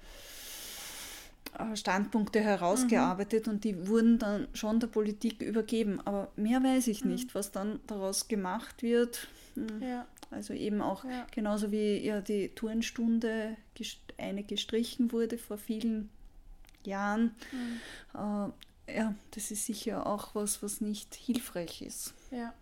[1.58, 3.52] äh, Standpunkte herausgearbeitet mhm.
[3.52, 6.00] und die wurden dann schon der Politik übergeben.
[6.04, 7.12] Aber mehr weiß ich mhm.
[7.12, 9.28] nicht, was dann daraus gemacht wird.
[9.54, 9.82] Hm.
[9.82, 10.06] Ja.
[10.30, 11.26] Also eben auch ja.
[11.30, 13.56] genauso wie ja die Turnstunde
[14.18, 16.08] eine gestrichen wurde vor vielen
[16.84, 17.34] Jahren.
[18.14, 18.52] Mhm.
[18.86, 22.14] Ja, das ist sicher auch was, was nicht hilfreich ist.
[22.30, 22.52] Ja,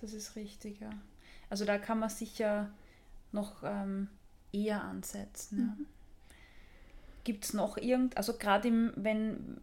[0.00, 0.90] das ist richtig, ja.
[1.48, 2.70] Also da kann man sicher
[3.32, 4.08] noch ähm,
[4.52, 5.58] eher ansetzen.
[5.58, 5.64] Mhm.
[5.78, 5.86] Ja.
[7.24, 9.60] Gibt es noch irgend, also gerade wenn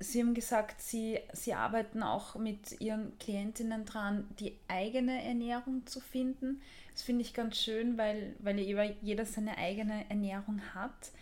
[0.00, 6.00] Sie haben gesagt, Sie, Sie arbeiten auch mit Ihren Klientinnen dran, die eigene Ernährung zu
[6.00, 6.60] finden.
[6.92, 11.12] Das finde ich ganz schön, weil, weil jeder seine eigene Ernährung hat.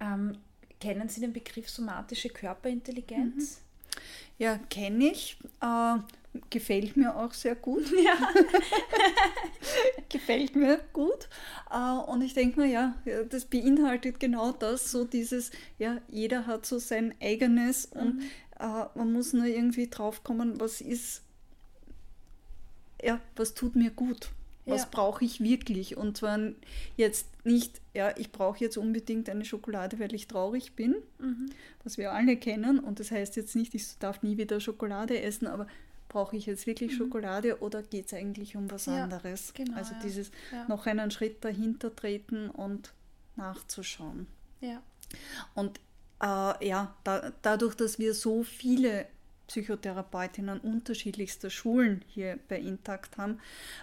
[0.00, 0.38] Ähm,
[0.82, 3.60] Kennen Sie den Begriff somatische Körperintelligenz?
[3.60, 4.02] Mhm.
[4.38, 5.36] Ja, kenne ich.
[5.60, 5.98] Äh,
[6.50, 7.84] gefällt mir auch sehr gut.
[8.04, 8.18] Ja.
[10.08, 11.28] gefällt mir gut.
[11.70, 12.96] Äh, und ich denke mir, ja,
[13.30, 18.00] das beinhaltet genau das, so dieses, ja, jeder hat so sein eigenes mhm.
[18.00, 18.22] und
[18.58, 21.22] äh, man muss nur irgendwie drauf kommen, was ist,
[23.00, 24.32] ja, was tut mir gut.
[24.64, 24.88] Was ja.
[24.90, 25.96] brauche ich wirklich?
[25.96, 26.38] Und zwar
[26.96, 31.50] jetzt nicht, ja, ich brauche jetzt unbedingt eine Schokolade, weil ich traurig bin, mhm.
[31.82, 32.78] was wir alle kennen.
[32.78, 35.66] Und das heißt jetzt nicht, ich darf nie wieder Schokolade essen, aber
[36.08, 36.96] brauche ich jetzt wirklich mhm.
[36.96, 39.52] Schokolade oder geht es eigentlich um was ja, anderes?
[39.54, 40.00] Genau, also ja.
[40.04, 40.30] dieses
[40.68, 42.92] noch einen Schritt dahinter treten und
[43.34, 44.26] nachzuschauen.
[44.60, 44.80] Ja.
[45.54, 45.80] Und
[46.22, 49.06] äh, ja, da, dadurch, dass wir so viele
[49.48, 53.40] Psychotherapeutinnen unterschiedlichster Schulen hier bei Intakt haben,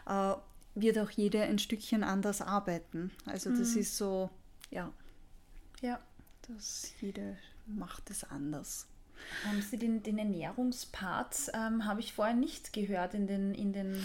[0.08, 0.34] äh,
[0.82, 3.12] wird auch jeder ein Stückchen anders arbeiten.
[3.26, 3.82] Also das mhm.
[3.82, 4.30] ist so,
[4.72, 4.92] ja.
[5.82, 6.00] Ja.
[6.48, 7.36] Das jeder
[7.68, 8.88] macht es anders.
[9.46, 14.04] Haben Sie den, den Ernährungspart, ähm, habe ich vorher nicht gehört in den, in den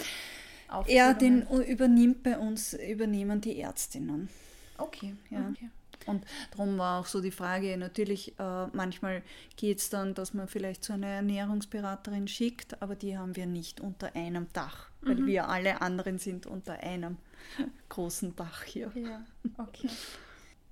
[0.87, 4.29] Ja, den übernimmt bei uns, übernehmen die Ärztinnen.
[4.77, 5.49] Okay, ja.
[5.51, 5.71] Okay.
[6.07, 9.23] Und darum war auch so die Frage, natürlich, äh, manchmal
[9.57, 13.81] geht es dann, dass man vielleicht so eine Ernährungsberaterin schickt, aber die haben wir nicht
[13.81, 15.27] unter einem Dach, weil mhm.
[15.27, 17.17] wir alle anderen sind unter einem
[17.89, 18.91] großen Dach hier.
[18.95, 19.25] Ja,
[19.59, 19.89] okay.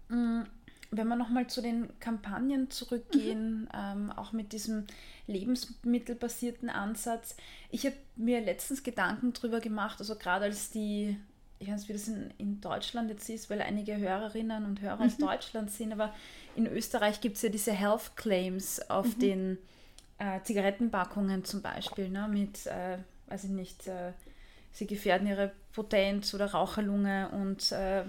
[0.09, 0.43] Mm,
[0.91, 3.69] wenn wir nochmal zu den Kampagnen zurückgehen, mhm.
[3.75, 4.87] ähm, auch mit diesem
[5.27, 7.37] lebensmittelbasierten Ansatz.
[7.71, 11.17] Ich habe mir letztens Gedanken darüber gemacht, also gerade als die,
[11.63, 14.97] ich weiß nicht, wie das in, in Deutschland jetzt ist, weil einige Hörerinnen und Hörer
[14.97, 15.03] mhm.
[15.03, 16.13] aus Deutschland sind, aber
[16.57, 19.21] in Österreich gibt es ja diese Health Claims auf mhm.
[19.21, 19.59] den
[20.19, 22.99] äh, Zigarettenpackungen zum Beispiel, ne, mit, äh,
[23.29, 24.13] weiß ich nicht, äh,
[24.73, 28.03] sie gefährden ihre Potenz oder Raucherlunge und äh,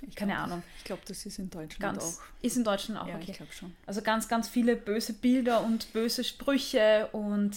[0.00, 0.62] ich keine glaub, Ahnung.
[0.78, 2.44] Ich glaube, das ist in Deutschland ganz, auch.
[2.44, 3.32] Ist in Deutschland auch, ja, okay.
[3.32, 3.74] Ich glaube schon.
[3.84, 7.56] Also ganz, ganz viele böse Bilder und böse Sprüche und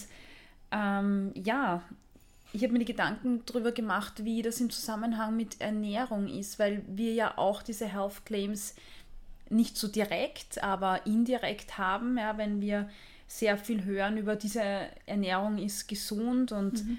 [0.72, 1.82] ähm, ja,
[2.52, 6.82] ich habe mir die Gedanken darüber gemacht, wie das im Zusammenhang mit Ernährung ist, weil
[6.86, 8.74] wir ja auch diese Health Claims
[9.48, 12.88] nicht so direkt, aber indirekt haben, ja, wenn wir
[13.26, 14.62] sehr viel hören über diese
[15.06, 16.98] Ernährung ist gesund und mhm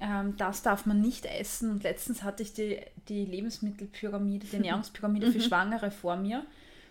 [0.00, 1.70] ähm, das darf man nicht essen.
[1.70, 5.42] Und letztens hatte ich die, die Lebensmittelpyramide, die Ernährungspyramide für mhm.
[5.42, 6.44] Schwangere vor mir,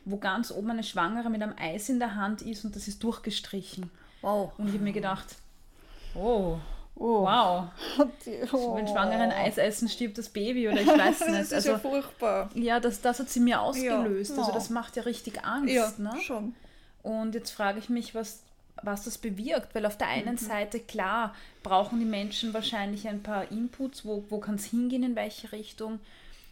[0.06, 3.04] wo ganz oben eine Schwangere mit einem Eis in der Hand ist und das ist
[3.04, 3.90] durchgestrichen.
[4.22, 4.52] Wow.
[4.58, 5.26] Und ich habe mir gedacht,
[6.14, 6.60] oh,
[7.00, 7.24] Oh.
[7.24, 7.70] Wow.
[8.52, 8.76] Oh.
[8.76, 11.40] Wenn Schwangere ein Eis essen, stirbt das Baby oder ich weiß nicht.
[11.40, 12.50] das ist also, ja furchtbar.
[12.54, 14.32] Ja, das, das hat sie mir ausgelöst.
[14.32, 14.38] Ja.
[14.38, 15.74] Also das macht ja richtig Angst.
[15.74, 16.20] Ja, ne?
[16.22, 16.54] schon.
[17.02, 18.44] Und jetzt frage ich mich, was
[18.84, 20.38] was das bewirkt, weil auf der einen mhm.
[20.38, 25.16] Seite, klar, brauchen die Menschen wahrscheinlich ein paar Inputs, wo, wo kann es hingehen, in
[25.16, 26.00] welche Richtung.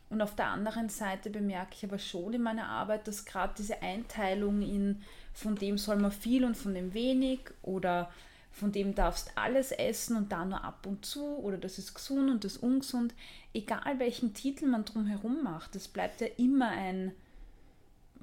[0.09, 3.81] Und auf der anderen Seite bemerke ich aber schon in meiner Arbeit, dass gerade diese
[3.81, 5.01] Einteilung in
[5.33, 8.09] von dem soll man viel und von dem wenig oder
[8.57, 12.31] von dem darfst alles essen und da nur ab und zu oder das ist gesund
[12.31, 13.13] und das ungesund,
[13.53, 17.13] egal welchen Titel man drumherum macht, es bleibt ja immer ein,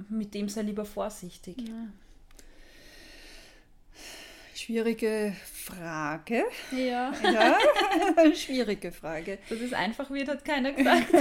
[0.09, 1.57] mit dem sei lieber vorsichtig.
[1.59, 1.87] Ja.
[4.57, 6.44] Schwierige Frage.
[6.73, 7.12] Ja.
[7.23, 7.59] ja.
[8.35, 9.38] Schwierige Frage.
[9.49, 11.12] Dass es einfach wird, hat keiner gesagt.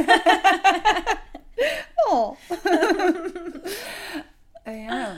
[2.09, 2.35] oh.
[4.65, 5.17] ja.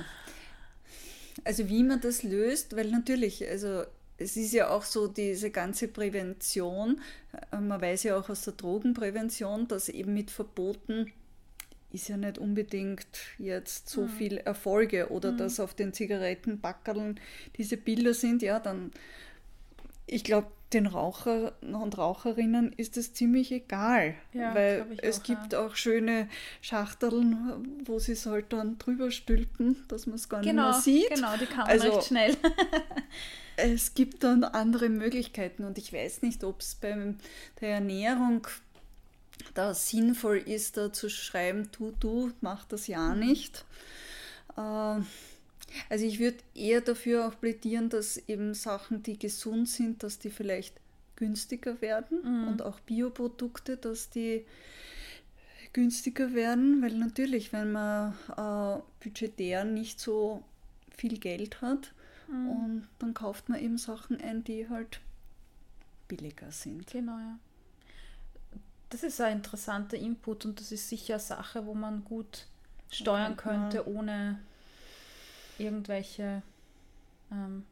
[1.45, 3.83] Also wie man das löst, weil natürlich, also
[4.17, 6.99] es ist ja auch so diese ganze Prävention,
[7.51, 11.13] äh, man weiß ja auch aus der Drogenprävention, dass eben mit Verboten
[11.91, 14.09] ist ja nicht unbedingt jetzt so mhm.
[14.09, 15.37] viel Erfolge oder mhm.
[15.37, 17.19] dass auf den Zigarettenbackerln
[17.57, 18.91] diese Bilder sind, ja, dann,
[20.05, 25.53] ich glaube, den Raucher und Raucherinnen ist es ziemlich egal, ja, weil es auch, gibt
[25.53, 25.65] ja.
[25.65, 26.27] auch schöne
[26.61, 30.81] Schachteln, wo sie es halt dann drüber stülpen, dass man es gar genau, nicht mehr
[30.81, 31.15] sieht.
[31.15, 32.37] Genau, die kann man also, recht schnell.
[33.57, 37.15] es gibt dann andere Möglichkeiten und ich weiß nicht, ob es bei
[37.61, 38.45] der Ernährung
[39.53, 43.19] da sinnvoll ist, da zu schreiben, du, du, mach das ja mhm.
[43.19, 43.65] nicht.
[44.57, 45.07] Ähm,
[45.89, 50.29] also ich würde eher dafür auch plädieren, dass eben Sachen, die gesund sind, dass die
[50.29, 50.75] vielleicht
[51.15, 52.47] günstiger werden mhm.
[52.47, 54.45] und auch Bioprodukte, dass die
[55.73, 60.43] günstiger werden, weil natürlich, wenn man äh, budgetär nicht so
[60.95, 61.93] viel Geld hat,
[62.27, 62.49] mhm.
[62.49, 64.99] und dann kauft man eben Sachen ein, die halt
[66.07, 66.87] billiger sind.
[66.91, 67.37] Genau, ja
[68.89, 72.45] das ist ein interessanter Input und das ist sicher eine Sache, wo man gut
[72.89, 74.39] steuern könnte, ohne
[75.57, 76.41] irgendwelche
[77.31, 77.65] ähm,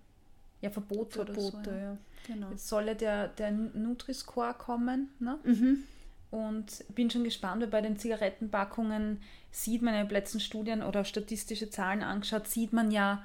[0.62, 1.72] ja, Verbote, Verbote oder so.
[1.72, 1.98] Ja.
[2.28, 2.50] Genau.
[2.52, 5.10] Jetzt soll ja der, der Nutri-Score kommen.
[5.20, 5.38] Ne?
[5.44, 5.84] Mhm.
[6.32, 11.70] Und bin schon gespannt, weil bei den Zigarettenpackungen sieht man ja letzten Studien oder statistische
[11.70, 13.24] Zahlen angeschaut, sieht man ja,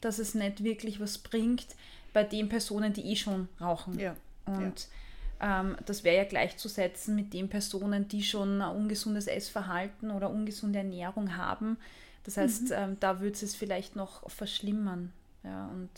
[0.00, 1.66] dass es nicht wirklich was bringt
[2.12, 3.98] bei den Personen, die eh schon rauchen.
[4.00, 4.16] Ja.
[4.46, 4.86] Und ja
[5.40, 10.78] ähm, das wäre ja gleichzusetzen mit den Personen, die schon ein ungesundes Essverhalten oder ungesunde
[10.78, 11.76] Ernährung haben.
[12.26, 12.72] Das heißt, mhm.
[12.72, 15.12] ähm, da würde es vielleicht noch verschlimmern.
[15.44, 15.90] Ja, und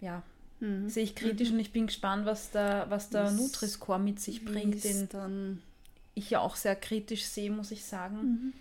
[0.00, 0.22] ja,
[0.60, 0.88] mhm.
[0.88, 1.54] sehe ich kritisch mhm.
[1.56, 5.62] und ich bin gespannt, was der, was der Nutri-Score mit sich bringt, den dann
[6.14, 8.16] ich ja auch sehr kritisch sehe, muss ich sagen.
[8.16, 8.52] Mhm.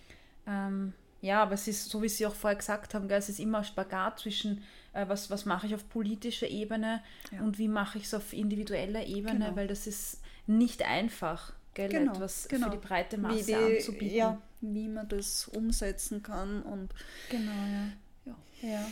[0.48, 3.40] Ähm, ja, aber es ist, so wie Sie auch vorher gesagt haben, gell, es ist
[3.40, 7.42] immer ein Spagat zwischen äh, was, was mache ich auf politischer Ebene ja.
[7.42, 9.56] und wie mache ich es auf individueller Ebene, genau.
[9.56, 12.72] weil das ist nicht einfach, gell, genau, etwas genau.
[12.72, 14.18] für die breite Masse die, anzubieten.
[14.18, 16.90] Ja, wie man das umsetzen kann und
[17.30, 18.34] genau, ja.
[18.62, 18.70] ja.
[18.70, 18.92] ja.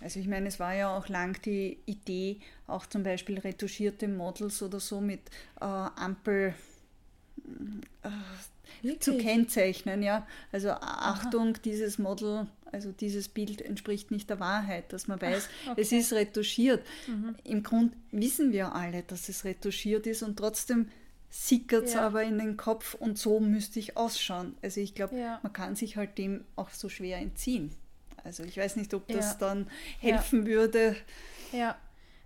[0.00, 4.62] Also ich meine, es war ja auch lang die Idee, auch zum Beispiel retuschierte Models
[4.62, 5.20] oder so mit
[5.60, 6.54] äh, Ampel
[8.02, 10.26] äh, zu kennzeichnen, ja.
[10.52, 11.60] Also Achtung, Aha.
[11.64, 15.80] dieses Model also dieses Bild entspricht nicht der Wahrheit, dass man weiß, Ach, okay.
[15.80, 16.84] es ist retuschiert.
[17.06, 17.34] Mhm.
[17.44, 20.88] Im Grund wissen wir alle, dass es retuschiert ist und trotzdem
[21.30, 22.06] sickert es ja.
[22.06, 24.56] aber in den Kopf und so müsste ich ausschauen.
[24.62, 25.38] Also ich glaube, ja.
[25.42, 27.72] man kann sich halt dem auch so schwer entziehen.
[28.24, 29.66] Also ich weiß nicht, ob das dann
[30.00, 30.96] helfen würde.
[31.52, 31.76] Ja,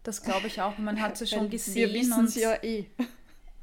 [0.03, 0.79] das glaube ich auch.
[0.79, 1.75] Man hat es ja schon gesehen.
[1.75, 2.87] Wir wissen es ja eh.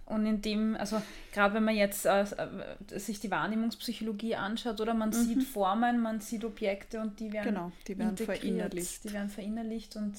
[0.06, 1.02] Und in dem, also
[1.32, 5.14] gerade wenn man jetzt äh, äh, sich die Wahrnehmungspsychologie anschaut, oder man mhm.
[5.14, 9.06] sieht Formen, man sieht Objekte und die werden, genau, die werden verinnerlicht.
[9.06, 10.14] Die werden verinnerlicht und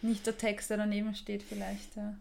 [0.00, 1.94] nicht der Text, der daneben steht vielleicht.
[1.96, 2.14] Ja.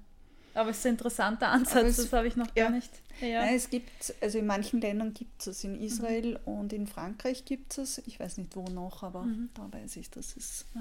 [0.53, 2.91] Aber es ist ein interessanter Ansatz, es, das habe ich noch ja, gar nicht.
[3.21, 3.45] Ja.
[3.45, 6.53] Nein, es gibt, also in manchen Ländern gibt es in Israel mhm.
[6.53, 9.49] und in Frankreich gibt es Ich weiß nicht wo noch, aber mhm.
[9.53, 10.65] da weiß ich, dass es.
[10.75, 10.79] Ah,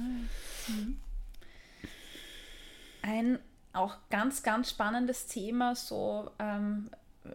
[0.68, 0.98] mhm.
[3.02, 3.38] Ein
[3.72, 6.90] auch ganz, ganz spannendes Thema, so ähm,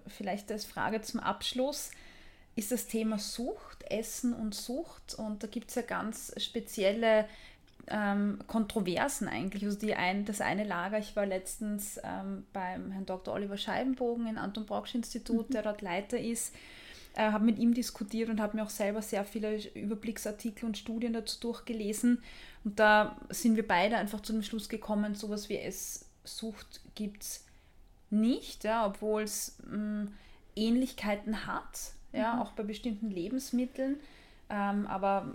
[0.08, 1.92] vielleicht als Frage zum Abschluss,
[2.56, 5.16] ist das Thema Sucht, Essen und Sucht.
[5.16, 7.28] Und da gibt es ja ganz spezielle
[7.90, 9.64] ähm, Kontroversen eigentlich.
[9.64, 13.34] Also die ein, das eine Lager, ich war letztens ähm, beim Herrn Dr.
[13.34, 15.54] Oliver Scheibenbogen im Anton Brocksch Institut, mhm.
[15.54, 16.54] der dort Leiter ist,
[17.16, 21.14] äh, habe mit ihm diskutiert und habe mir auch selber sehr viele Überblicksartikel und Studien
[21.14, 22.22] dazu durchgelesen.
[22.64, 27.24] Und da sind wir beide einfach zu dem Schluss gekommen, sowas wie es Sucht gibt
[27.24, 27.46] es
[28.10, 30.08] nicht, ja, obwohl es mm,
[30.56, 32.42] Ähnlichkeiten hat, ja, mhm.
[32.42, 33.98] auch bei bestimmten Lebensmitteln.
[34.50, 35.34] Ähm, aber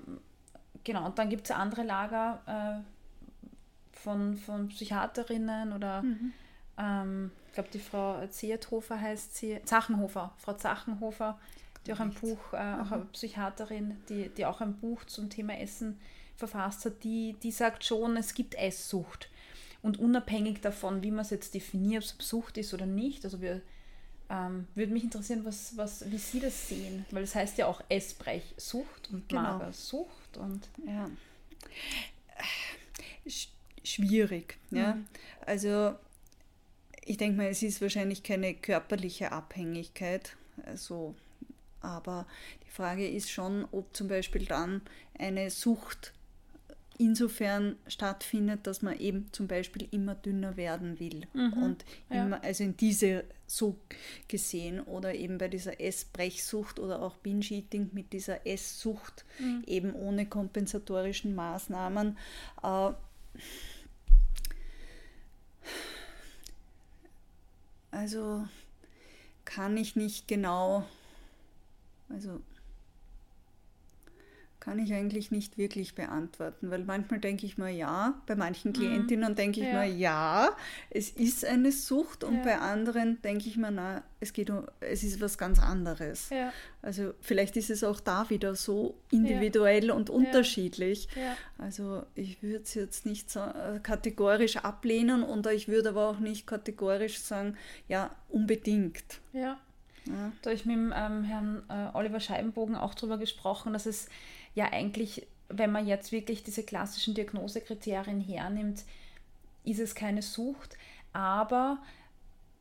[0.84, 6.32] genau, und dann gibt es andere Lager äh, von, von Psychiaterinnen oder mhm.
[6.78, 11.38] ähm, ich glaube, die Frau Zierthofer heißt sie, Zachenhofer, Frau Zachenhofer,
[11.86, 15.58] die auch ein Buch, äh, auch eine Psychiaterin, die, die auch ein Buch zum Thema
[15.58, 16.00] Essen
[16.36, 19.28] verfasst hat, die, die sagt schon, es gibt Esssucht.
[19.82, 23.40] Und unabhängig davon, wie man es jetzt definiert, ob es Sucht ist oder nicht, also
[23.40, 23.60] wir
[24.30, 27.82] ähm, würde mich interessieren, was, was, wie Sie das sehen, weil das heißt ja auch
[27.88, 29.42] Essbrechsucht und genau.
[29.42, 31.10] Magersucht und ja.
[33.84, 34.94] Schwierig, ja.
[34.94, 35.06] Mhm.
[35.46, 35.94] Also
[37.04, 41.14] ich denke mal, es ist wahrscheinlich keine körperliche Abhängigkeit, also,
[41.80, 42.26] aber
[42.64, 44.82] die Frage ist schon, ob zum Beispiel dann
[45.18, 46.12] eine Sucht
[47.02, 51.26] insofern stattfindet, dass man eben zum Beispiel immer dünner werden will.
[51.32, 52.42] Mhm, und immer, ja.
[52.42, 53.76] also in diese so
[54.28, 59.64] gesehen oder eben bei dieser Essbrechsucht oder auch Binge-Eating mit dieser Esssucht mhm.
[59.66, 62.16] eben ohne kompensatorischen Maßnahmen.
[62.62, 62.92] Äh,
[67.90, 68.46] also
[69.44, 70.86] kann ich nicht genau,
[72.08, 72.40] also
[74.62, 78.74] kann ich eigentlich nicht wirklich beantworten, weil manchmal denke ich mir ja, bei manchen mhm.
[78.74, 79.80] Klientinnen denke ich ja.
[79.80, 80.50] mir ja,
[80.88, 82.42] es ist eine Sucht und ja.
[82.44, 86.30] bei anderen denke ich mir, na, es geht um, es ist was ganz anderes.
[86.30, 86.52] Ja.
[86.80, 91.08] Also vielleicht ist es auch da wieder so individuell und unterschiedlich.
[91.58, 96.20] Also ich würde es jetzt nicht so äh, kategorisch ablehnen und ich würde aber auch
[96.20, 97.56] nicht kategorisch sagen,
[97.88, 99.20] ja, unbedingt.
[99.32, 99.58] Ja.
[100.06, 104.08] Da habe ich mit dem ähm, Herrn äh, Oliver Scheibenbogen auch darüber gesprochen, dass es
[104.54, 108.84] ja eigentlich, wenn man jetzt wirklich diese klassischen Diagnosekriterien hernimmt,
[109.64, 110.76] ist es keine Sucht,
[111.12, 111.78] aber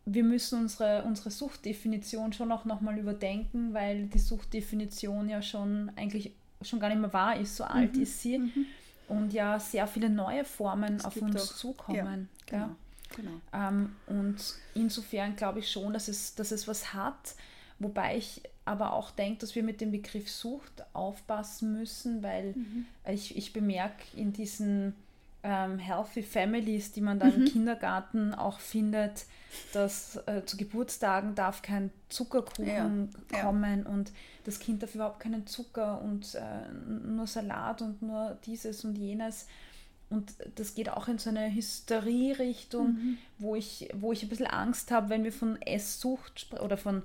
[0.05, 6.31] wir müssen unsere, unsere Suchtdefinition schon auch nochmal überdenken, weil die Suchtdefinition ja schon eigentlich
[6.61, 8.01] schon gar nicht mehr wahr ist, so alt mhm.
[8.03, 8.39] ist sie.
[8.39, 8.65] Mhm.
[9.07, 12.29] Und ja sehr viele neue Formen es auf uns auch, zukommen.
[12.49, 12.75] Ja, genau,
[13.15, 13.41] genau.
[13.53, 14.37] Ähm, und
[14.73, 17.35] insofern glaube ich schon, dass es, dass es was hat,
[17.79, 22.85] wobei ich aber auch denke, dass wir mit dem Begriff Sucht aufpassen müssen, weil mhm.
[23.07, 24.95] ich, ich bemerke in diesen
[25.43, 27.41] ähm, Healthy Families, die man dann mhm.
[27.41, 29.25] im Kindergarten auch findet,
[29.73, 33.41] dass äh, zu Geburtstagen darf kein Zuckerkuchen ja.
[33.41, 33.91] kommen ja.
[33.91, 34.11] und
[34.43, 39.47] das Kind darf überhaupt keinen Zucker und äh, nur Salat und nur dieses und jenes.
[40.11, 43.17] Und das geht auch in so eine Hysterie-Richtung, mhm.
[43.39, 47.03] wo, ich, wo ich ein bisschen Angst habe, wenn wir von Esssucht oder von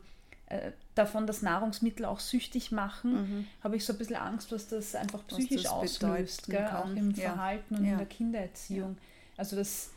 [0.49, 3.47] äh, davon, dass Nahrungsmittel auch süchtig machen, mhm.
[3.63, 6.67] habe ich so ein bisschen Angst, was das einfach psychisch das auslöst, gell?
[6.67, 7.33] auch im ja.
[7.33, 7.93] Verhalten und ja.
[7.93, 8.97] in der Kindererziehung.
[8.99, 9.03] Ja.
[9.37, 9.91] Also das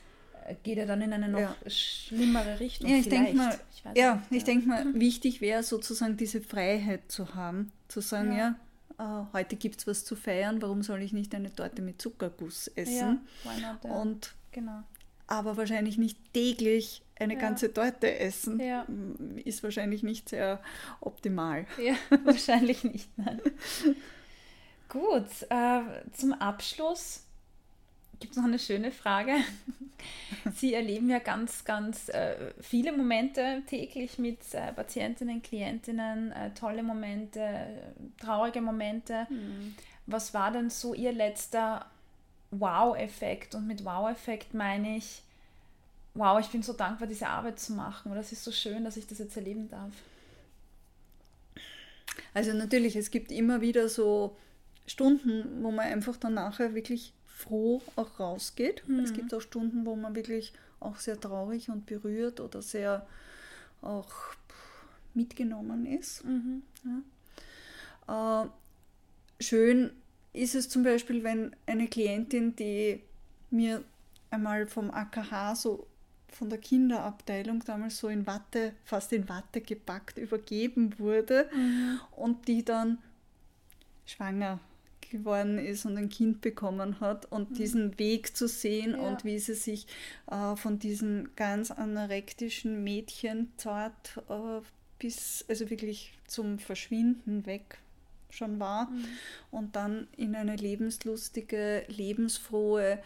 [0.48, 2.90] äh, geht ja dann in eine noch schlimmere Richtung.
[2.90, 7.34] Ja, ich denke mal, ich ja, ich denke mal, wichtig wäre sozusagen diese Freiheit zu
[7.34, 8.56] haben, zu sagen, ja,
[9.34, 13.22] heute gibt es was zu feiern, warum soll ich nicht eine Torte mit Zuckerguss essen?
[13.44, 14.84] Ja, not, Und genau
[15.30, 17.40] aber wahrscheinlich nicht täglich eine ja.
[17.40, 18.60] ganze Torte essen.
[18.60, 18.86] Ja.
[19.46, 20.60] Ist wahrscheinlich nicht sehr
[21.02, 21.66] optimal.
[21.82, 21.94] Ja,
[22.26, 23.10] wahrscheinlich nicht.
[24.90, 25.82] Gut, äh,
[26.14, 27.28] zum Abschluss
[28.20, 29.36] gibt es noch eine schöne Frage.
[30.56, 36.84] Sie erleben ja ganz, ganz äh, viele Momente täglich mit äh, Patientinnen, Klientinnen, äh, tolle
[36.84, 37.68] Momente,
[38.20, 39.28] traurige Momente.
[39.30, 39.76] Mhm.
[40.06, 41.86] Was war denn so Ihr letzter
[42.52, 43.56] Wow-Effekt.
[43.56, 45.22] Und mit Wow-Effekt meine ich,
[46.14, 48.12] wow, ich bin so dankbar, diese Arbeit zu machen.
[48.12, 49.94] Und das ist so schön, dass ich das jetzt erleben darf.
[52.34, 54.36] Also natürlich, es gibt immer wieder so
[54.86, 58.84] Stunden, wo man einfach dann nachher wirklich froh auch rausgeht.
[58.88, 59.00] Mhm.
[59.00, 63.08] Es gibt auch Stunden, wo man wirklich auch sehr traurig und berührt oder sehr
[63.82, 64.12] auch
[65.14, 66.24] mitgenommen ist.
[66.26, 66.64] Mhm.
[68.08, 68.44] Ja.
[68.44, 69.92] Äh, schön
[70.34, 73.02] ist es zum Beispiel, wenn eine Klientin, die
[73.50, 73.84] mir
[74.30, 75.88] einmal vom AKH so
[76.28, 82.00] von der Kinderabteilung damals so in Watte, fast in Watte gepackt, übergeben wurde mhm.
[82.16, 83.00] und die dann
[84.06, 84.60] schwanger
[85.10, 87.56] geworden ist und ein Kind bekommen hat und mhm.
[87.56, 89.00] diesen Weg zu sehen ja.
[89.00, 89.88] und wie sie sich
[90.30, 94.62] äh, von diesem ganz anorektischen Mädchen zart äh,
[95.00, 97.80] bis, also wirklich zum Verschwinden weg
[98.30, 99.06] schon war mhm.
[99.52, 103.00] und dann in eine lebenslustige, lebensfrohe,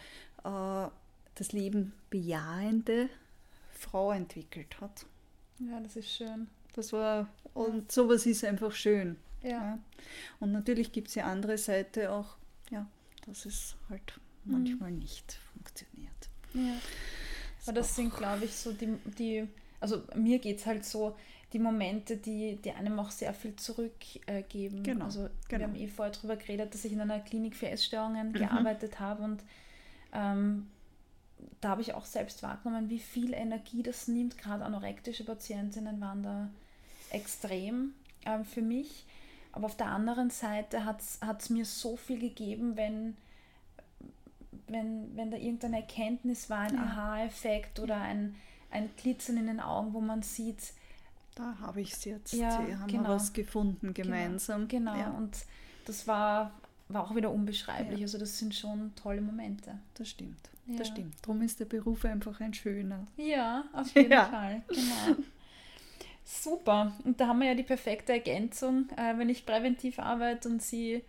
[0.44, 0.88] äh,
[1.36, 3.08] das Leben bejahende
[3.72, 5.06] Frau entwickelt hat.
[5.58, 6.48] Ja, das ist schön.
[6.74, 9.16] Das war, und sowas ist einfach schön.
[9.44, 9.50] Ja.
[9.50, 9.78] ja.
[10.40, 12.36] Und natürlich gibt es die andere Seite auch,
[12.70, 12.86] ja,
[13.26, 14.52] dass es halt mhm.
[14.52, 16.10] manchmal nicht funktioniert.
[16.54, 16.76] Ja.
[17.66, 19.48] Aber das sind, glaube ich, so die, die
[19.84, 21.14] also mir geht es halt so,
[21.52, 24.82] die Momente, die, die einem auch sehr viel zurückgeben.
[24.82, 25.60] Genau, also genau.
[25.60, 28.32] wir haben eh vorher darüber geredet, dass ich in einer Klinik für Essstörungen mhm.
[28.32, 29.42] gearbeitet habe und
[30.12, 30.68] ähm,
[31.60, 34.38] da habe ich auch selbst wahrgenommen, wie viel Energie das nimmt.
[34.38, 36.48] Gerade anorektische Patientinnen waren da
[37.10, 37.92] extrem
[38.24, 39.04] ähm, für mich.
[39.54, 43.16] Aber auf der anderen Seite hat es mir so viel gegeben, wenn,
[44.66, 46.82] wenn, wenn da irgendeine Erkenntnis war, ein ja.
[46.82, 48.34] Aha-Effekt oder ein,
[48.72, 50.72] ein Glitzern in den Augen, wo man sieht,
[51.36, 52.32] da habe ich es jetzt.
[52.32, 53.10] Ja, Sie haben genau.
[53.10, 54.66] was gefunden genau, gemeinsam.
[54.66, 55.04] Genau, genau.
[55.04, 55.10] Ja.
[55.12, 55.36] und
[55.84, 56.50] das war,
[56.88, 58.00] war auch wieder unbeschreiblich.
[58.00, 58.06] Ja.
[58.06, 59.78] Also das sind schon tolle Momente.
[59.94, 60.50] Das stimmt.
[60.66, 60.78] Ja.
[60.78, 61.14] Das stimmt.
[61.22, 63.06] Darum ist der Beruf einfach ein schöner.
[63.16, 64.62] Ja, auf jeden Fall.
[64.68, 65.22] Genau.
[66.24, 66.92] Super.
[67.04, 71.02] Und da haben wir ja die perfekte Ergänzung, äh, wenn ich präventiv arbeite und Sie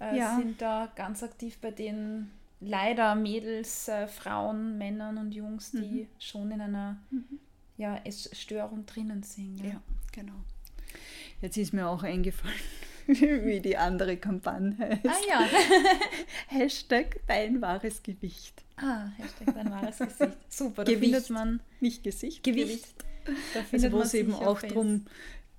[0.00, 0.36] äh, ja.
[0.36, 2.30] sind da ganz aktiv bei den
[2.60, 6.08] leider Mädels, äh, Frauen, Männern und Jungs, die mhm.
[6.18, 7.38] schon in einer mhm.
[7.76, 9.58] ja, Essstörung drinnen sind.
[9.60, 9.70] Ja.
[9.70, 9.82] ja,
[10.12, 10.34] genau.
[11.40, 12.54] Jetzt ist mir auch eingefallen,
[13.06, 15.06] wie die andere Kampagne heißt.
[15.06, 15.48] Ah ja.
[16.48, 18.62] Hashtag dein wahres Gewicht.
[18.76, 20.38] Ah, Hashtag dein wahres Gesicht.
[20.48, 21.12] Super, da Gewicht.
[21.12, 21.60] findet man.
[21.80, 22.68] Nicht Gesicht, Gewicht.
[22.68, 23.04] Gewicht.
[23.72, 25.06] Also wo es eben auch darum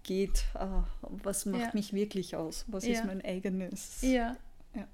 [0.04, 1.72] geht, uh, was macht ja.
[1.74, 2.66] mich wirklich aus?
[2.68, 2.94] Was ja.
[2.94, 4.02] ist mein eigenes?
[4.02, 4.36] Ja.
[4.76, 4.88] ja.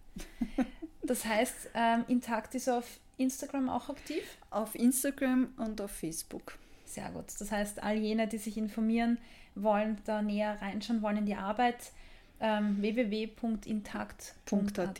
[1.03, 4.24] das heißt, ähm, Intakt ist auf Instagram auch aktiv?
[4.49, 6.57] Auf Instagram und auf Facebook.
[6.86, 7.26] Sehr gut.
[7.39, 9.17] Das heißt, all jene, die sich informieren
[9.55, 11.91] wollen, da näher reinschauen wollen in die Arbeit,
[12.39, 14.99] ähm, www.intakt.at.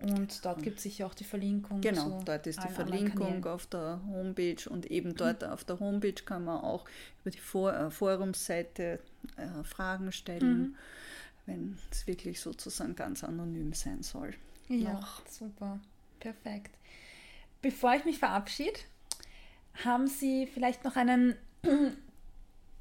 [0.00, 1.82] Und dort gibt es sicher auch die Verlinkung.
[1.82, 5.48] Genau, dort ist die Verlinkung auf der Homepage und eben dort mhm.
[5.48, 6.86] auf der Homepage kann man auch
[7.20, 8.98] über die For äh, Forumsseite
[9.36, 10.76] äh, Fragen stellen, mhm.
[11.44, 14.32] wenn es wirklich sozusagen ganz anonym sein soll.
[14.68, 15.26] Ja, Noch.
[15.26, 15.78] super,
[16.18, 16.74] perfekt.
[17.60, 18.80] Bevor ich mich verabschiede,
[19.84, 21.34] haben Sie vielleicht noch einen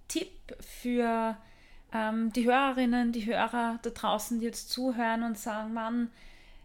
[0.08, 1.38] Tipp für
[1.94, 6.10] ähm, die Hörerinnen, die Hörer da draußen, die jetzt zuhören und sagen, Mann,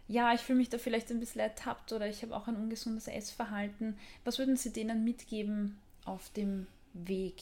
[0.07, 3.07] ja, ich fühle mich da vielleicht ein bisschen ertappt oder ich habe auch ein ungesundes
[3.07, 3.97] Essverhalten.
[4.23, 7.41] Was würden Sie denen mitgeben auf dem Weg?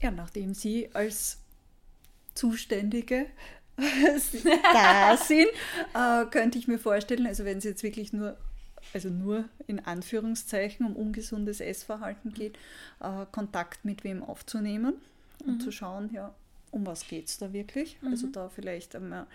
[0.00, 1.38] Ja, nachdem Sie als
[2.34, 3.26] Zuständige
[4.72, 5.48] da sind,
[5.94, 8.36] äh, könnte ich mir vorstellen, also wenn es jetzt wirklich nur,
[8.92, 12.58] also nur in Anführungszeichen um ungesundes Essverhalten geht,
[13.00, 14.94] äh, Kontakt mit wem aufzunehmen
[15.44, 15.60] und mhm.
[15.60, 16.34] zu schauen, ja,
[16.70, 17.96] um was geht es da wirklich?
[17.96, 18.12] Also mhm.
[18.12, 19.26] Also da vielleicht einmal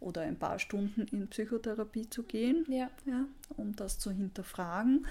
[0.00, 2.90] oder ein paar Stunden in Psychotherapie zu gehen, ja.
[3.06, 3.26] Ja,
[3.56, 5.06] um das zu hinterfragen.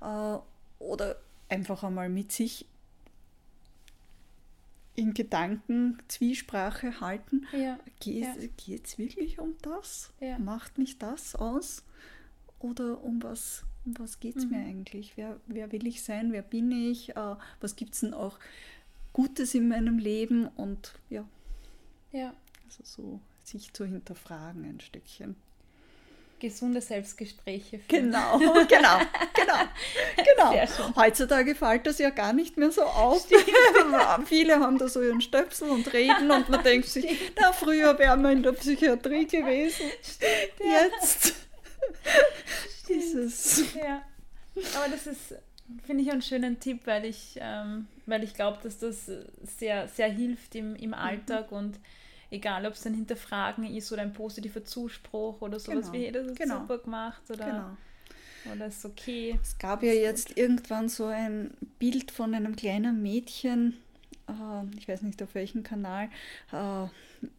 [0.00, 0.38] Äh,
[0.78, 1.16] oder
[1.48, 2.66] einfach einmal mit sich
[4.94, 7.46] in Gedanken Zwiesprache halten.
[7.52, 7.78] Ja.
[8.00, 10.12] Geht es wirklich um das?
[10.20, 10.38] Ja.
[10.38, 11.84] Macht mich das aus?
[12.58, 14.50] Oder um was, um was geht es mhm.
[14.52, 15.12] mir eigentlich?
[15.16, 16.32] Wer, wer will ich sein?
[16.32, 17.10] Wer bin ich?
[17.16, 18.38] Äh, was gibt es denn auch
[19.16, 21.26] Gutes in meinem Leben und ja.
[22.12, 22.34] Ja.
[22.66, 25.36] Also so sich zu hinterfragen ein Stückchen.
[26.38, 27.78] Gesunde Selbstgespräche.
[27.78, 28.12] Führen.
[28.12, 28.38] Genau,
[28.68, 29.00] genau,
[29.32, 30.96] genau, genau.
[30.96, 33.26] Heutzutage fällt das ja gar nicht mehr so auf.
[34.26, 37.06] Viele haben da so ihren Stöpsel und reden und man denkt sich,
[37.40, 39.86] na früher wären wir in der Psychiatrie gewesen.
[40.02, 40.82] Stimmt, ja.
[40.82, 41.34] Jetzt
[42.90, 43.74] ist es.
[43.74, 44.02] Ja.
[44.74, 45.36] Aber das ist
[45.84, 49.10] Finde ich einen schönen Tipp, weil ich, ähm, weil ich glaube, dass das
[49.42, 50.94] sehr, sehr hilft im, im mhm.
[50.94, 51.58] Alltag mhm.
[51.58, 51.80] und
[52.30, 55.92] egal, ob es ein Hinterfragen ist oder ein positiver Zuspruch oder sowas, genau.
[55.92, 56.60] wie hey, das ist genau.
[56.60, 57.76] super gemacht oder genau.
[58.54, 59.38] Oder ist okay?
[59.42, 60.38] Es gab ja jetzt gut.
[60.38, 63.76] irgendwann so ein Bild von einem kleinen Mädchen,
[64.28, 66.08] äh, ich weiß nicht auf welchem Kanal,
[66.52, 66.86] äh,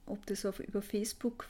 [0.05, 1.45] ob das auf, über Facebook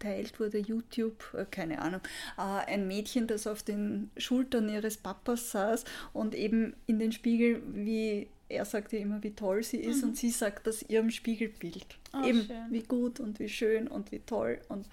[0.00, 2.00] verteilt wurde, YouTube, äh, keine Ahnung,
[2.36, 7.62] äh, ein Mädchen, das auf den Schultern ihres Papas saß und eben in den Spiegel,
[7.72, 10.10] wie er sagt ja immer, wie toll sie ist mhm.
[10.10, 11.86] und sie sagt das ihrem Spiegelbild.
[12.12, 12.66] Oh, eben schön.
[12.70, 14.86] wie gut und wie schön und wie toll und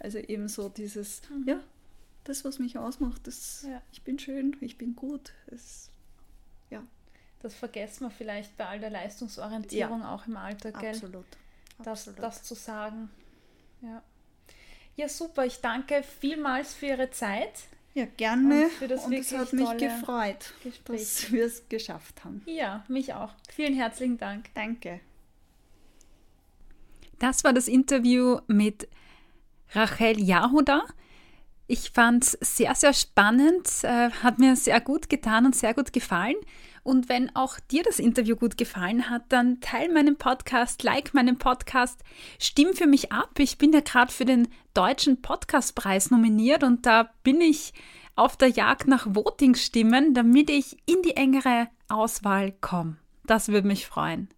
[0.00, 1.48] also eben so dieses, mhm.
[1.48, 1.60] ja,
[2.24, 3.80] das, was mich ausmacht, das, ja.
[3.92, 5.32] ich bin schön, ich bin gut.
[5.46, 5.90] Es,
[6.70, 6.82] ja.
[7.40, 10.14] Das vergessen wir vielleicht bei all der Leistungsorientierung ja.
[10.14, 10.88] auch im Alter, gell?
[10.88, 11.26] Absolut.
[11.78, 12.22] Das, Absolut.
[12.22, 13.10] das zu sagen.
[13.82, 14.02] Ja.
[14.96, 15.44] Ja, super.
[15.44, 17.64] Ich danke vielmals für Ihre Zeit.
[17.94, 18.64] Ja, gerne.
[18.64, 21.00] Und, für das und es hat mich gefreut, Gespräch.
[21.00, 22.42] dass wir es geschafft haben.
[22.46, 23.32] Ja, mich auch.
[23.48, 24.46] Vielen herzlichen Dank.
[24.54, 25.00] Danke.
[27.20, 28.88] Das war das Interview mit
[29.72, 30.84] Rachel Jahoda.
[31.66, 35.92] Ich fand es sehr, sehr spannend, äh, hat mir sehr gut getan und sehr gut
[35.92, 36.36] gefallen.
[36.84, 41.38] Und wenn auch dir das Interview gut gefallen hat, dann teile meinen Podcast, like meinen
[41.38, 42.04] Podcast,
[42.38, 43.30] stimm für mich ab.
[43.38, 47.72] Ich bin ja gerade für den Deutschen Podcastpreis nominiert und da bin ich
[48.16, 52.98] auf der Jagd nach Voting-Stimmen, damit ich in die engere Auswahl komme.
[53.24, 54.28] Das würde mich freuen.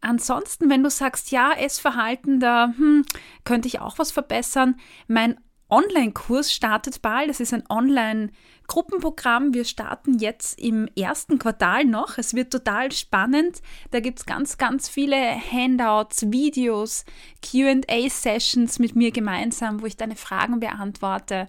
[0.00, 3.04] Ansonsten, wenn du sagst, ja, Essverhalten, da hm,
[3.44, 4.76] könnte ich auch was verbessern,
[5.08, 5.38] mein
[5.74, 7.28] Online-Kurs startet bald.
[7.28, 9.52] Das ist ein Online-Gruppenprogramm.
[9.54, 12.16] Wir starten jetzt im ersten Quartal noch.
[12.16, 13.60] Es wird total spannend.
[13.90, 17.04] Da gibt es ganz, ganz viele Handouts, Videos,
[17.42, 21.48] QA-Sessions mit mir gemeinsam, wo ich deine Fragen beantworte.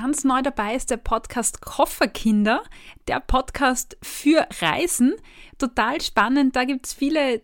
[0.00, 2.62] Ganz neu dabei ist der Podcast Kofferkinder,
[3.06, 5.14] der Podcast für Reisen.
[5.58, 7.42] Total spannend, da gibt es viele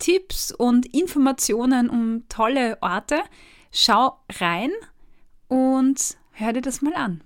[0.00, 3.22] Tipps und Informationen um tolle Orte.
[3.70, 4.72] Schau rein
[5.46, 7.22] und hör dir das mal an.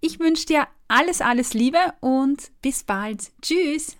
[0.00, 3.32] Ich wünsche dir alles, alles Liebe und bis bald.
[3.42, 3.96] Tschüss!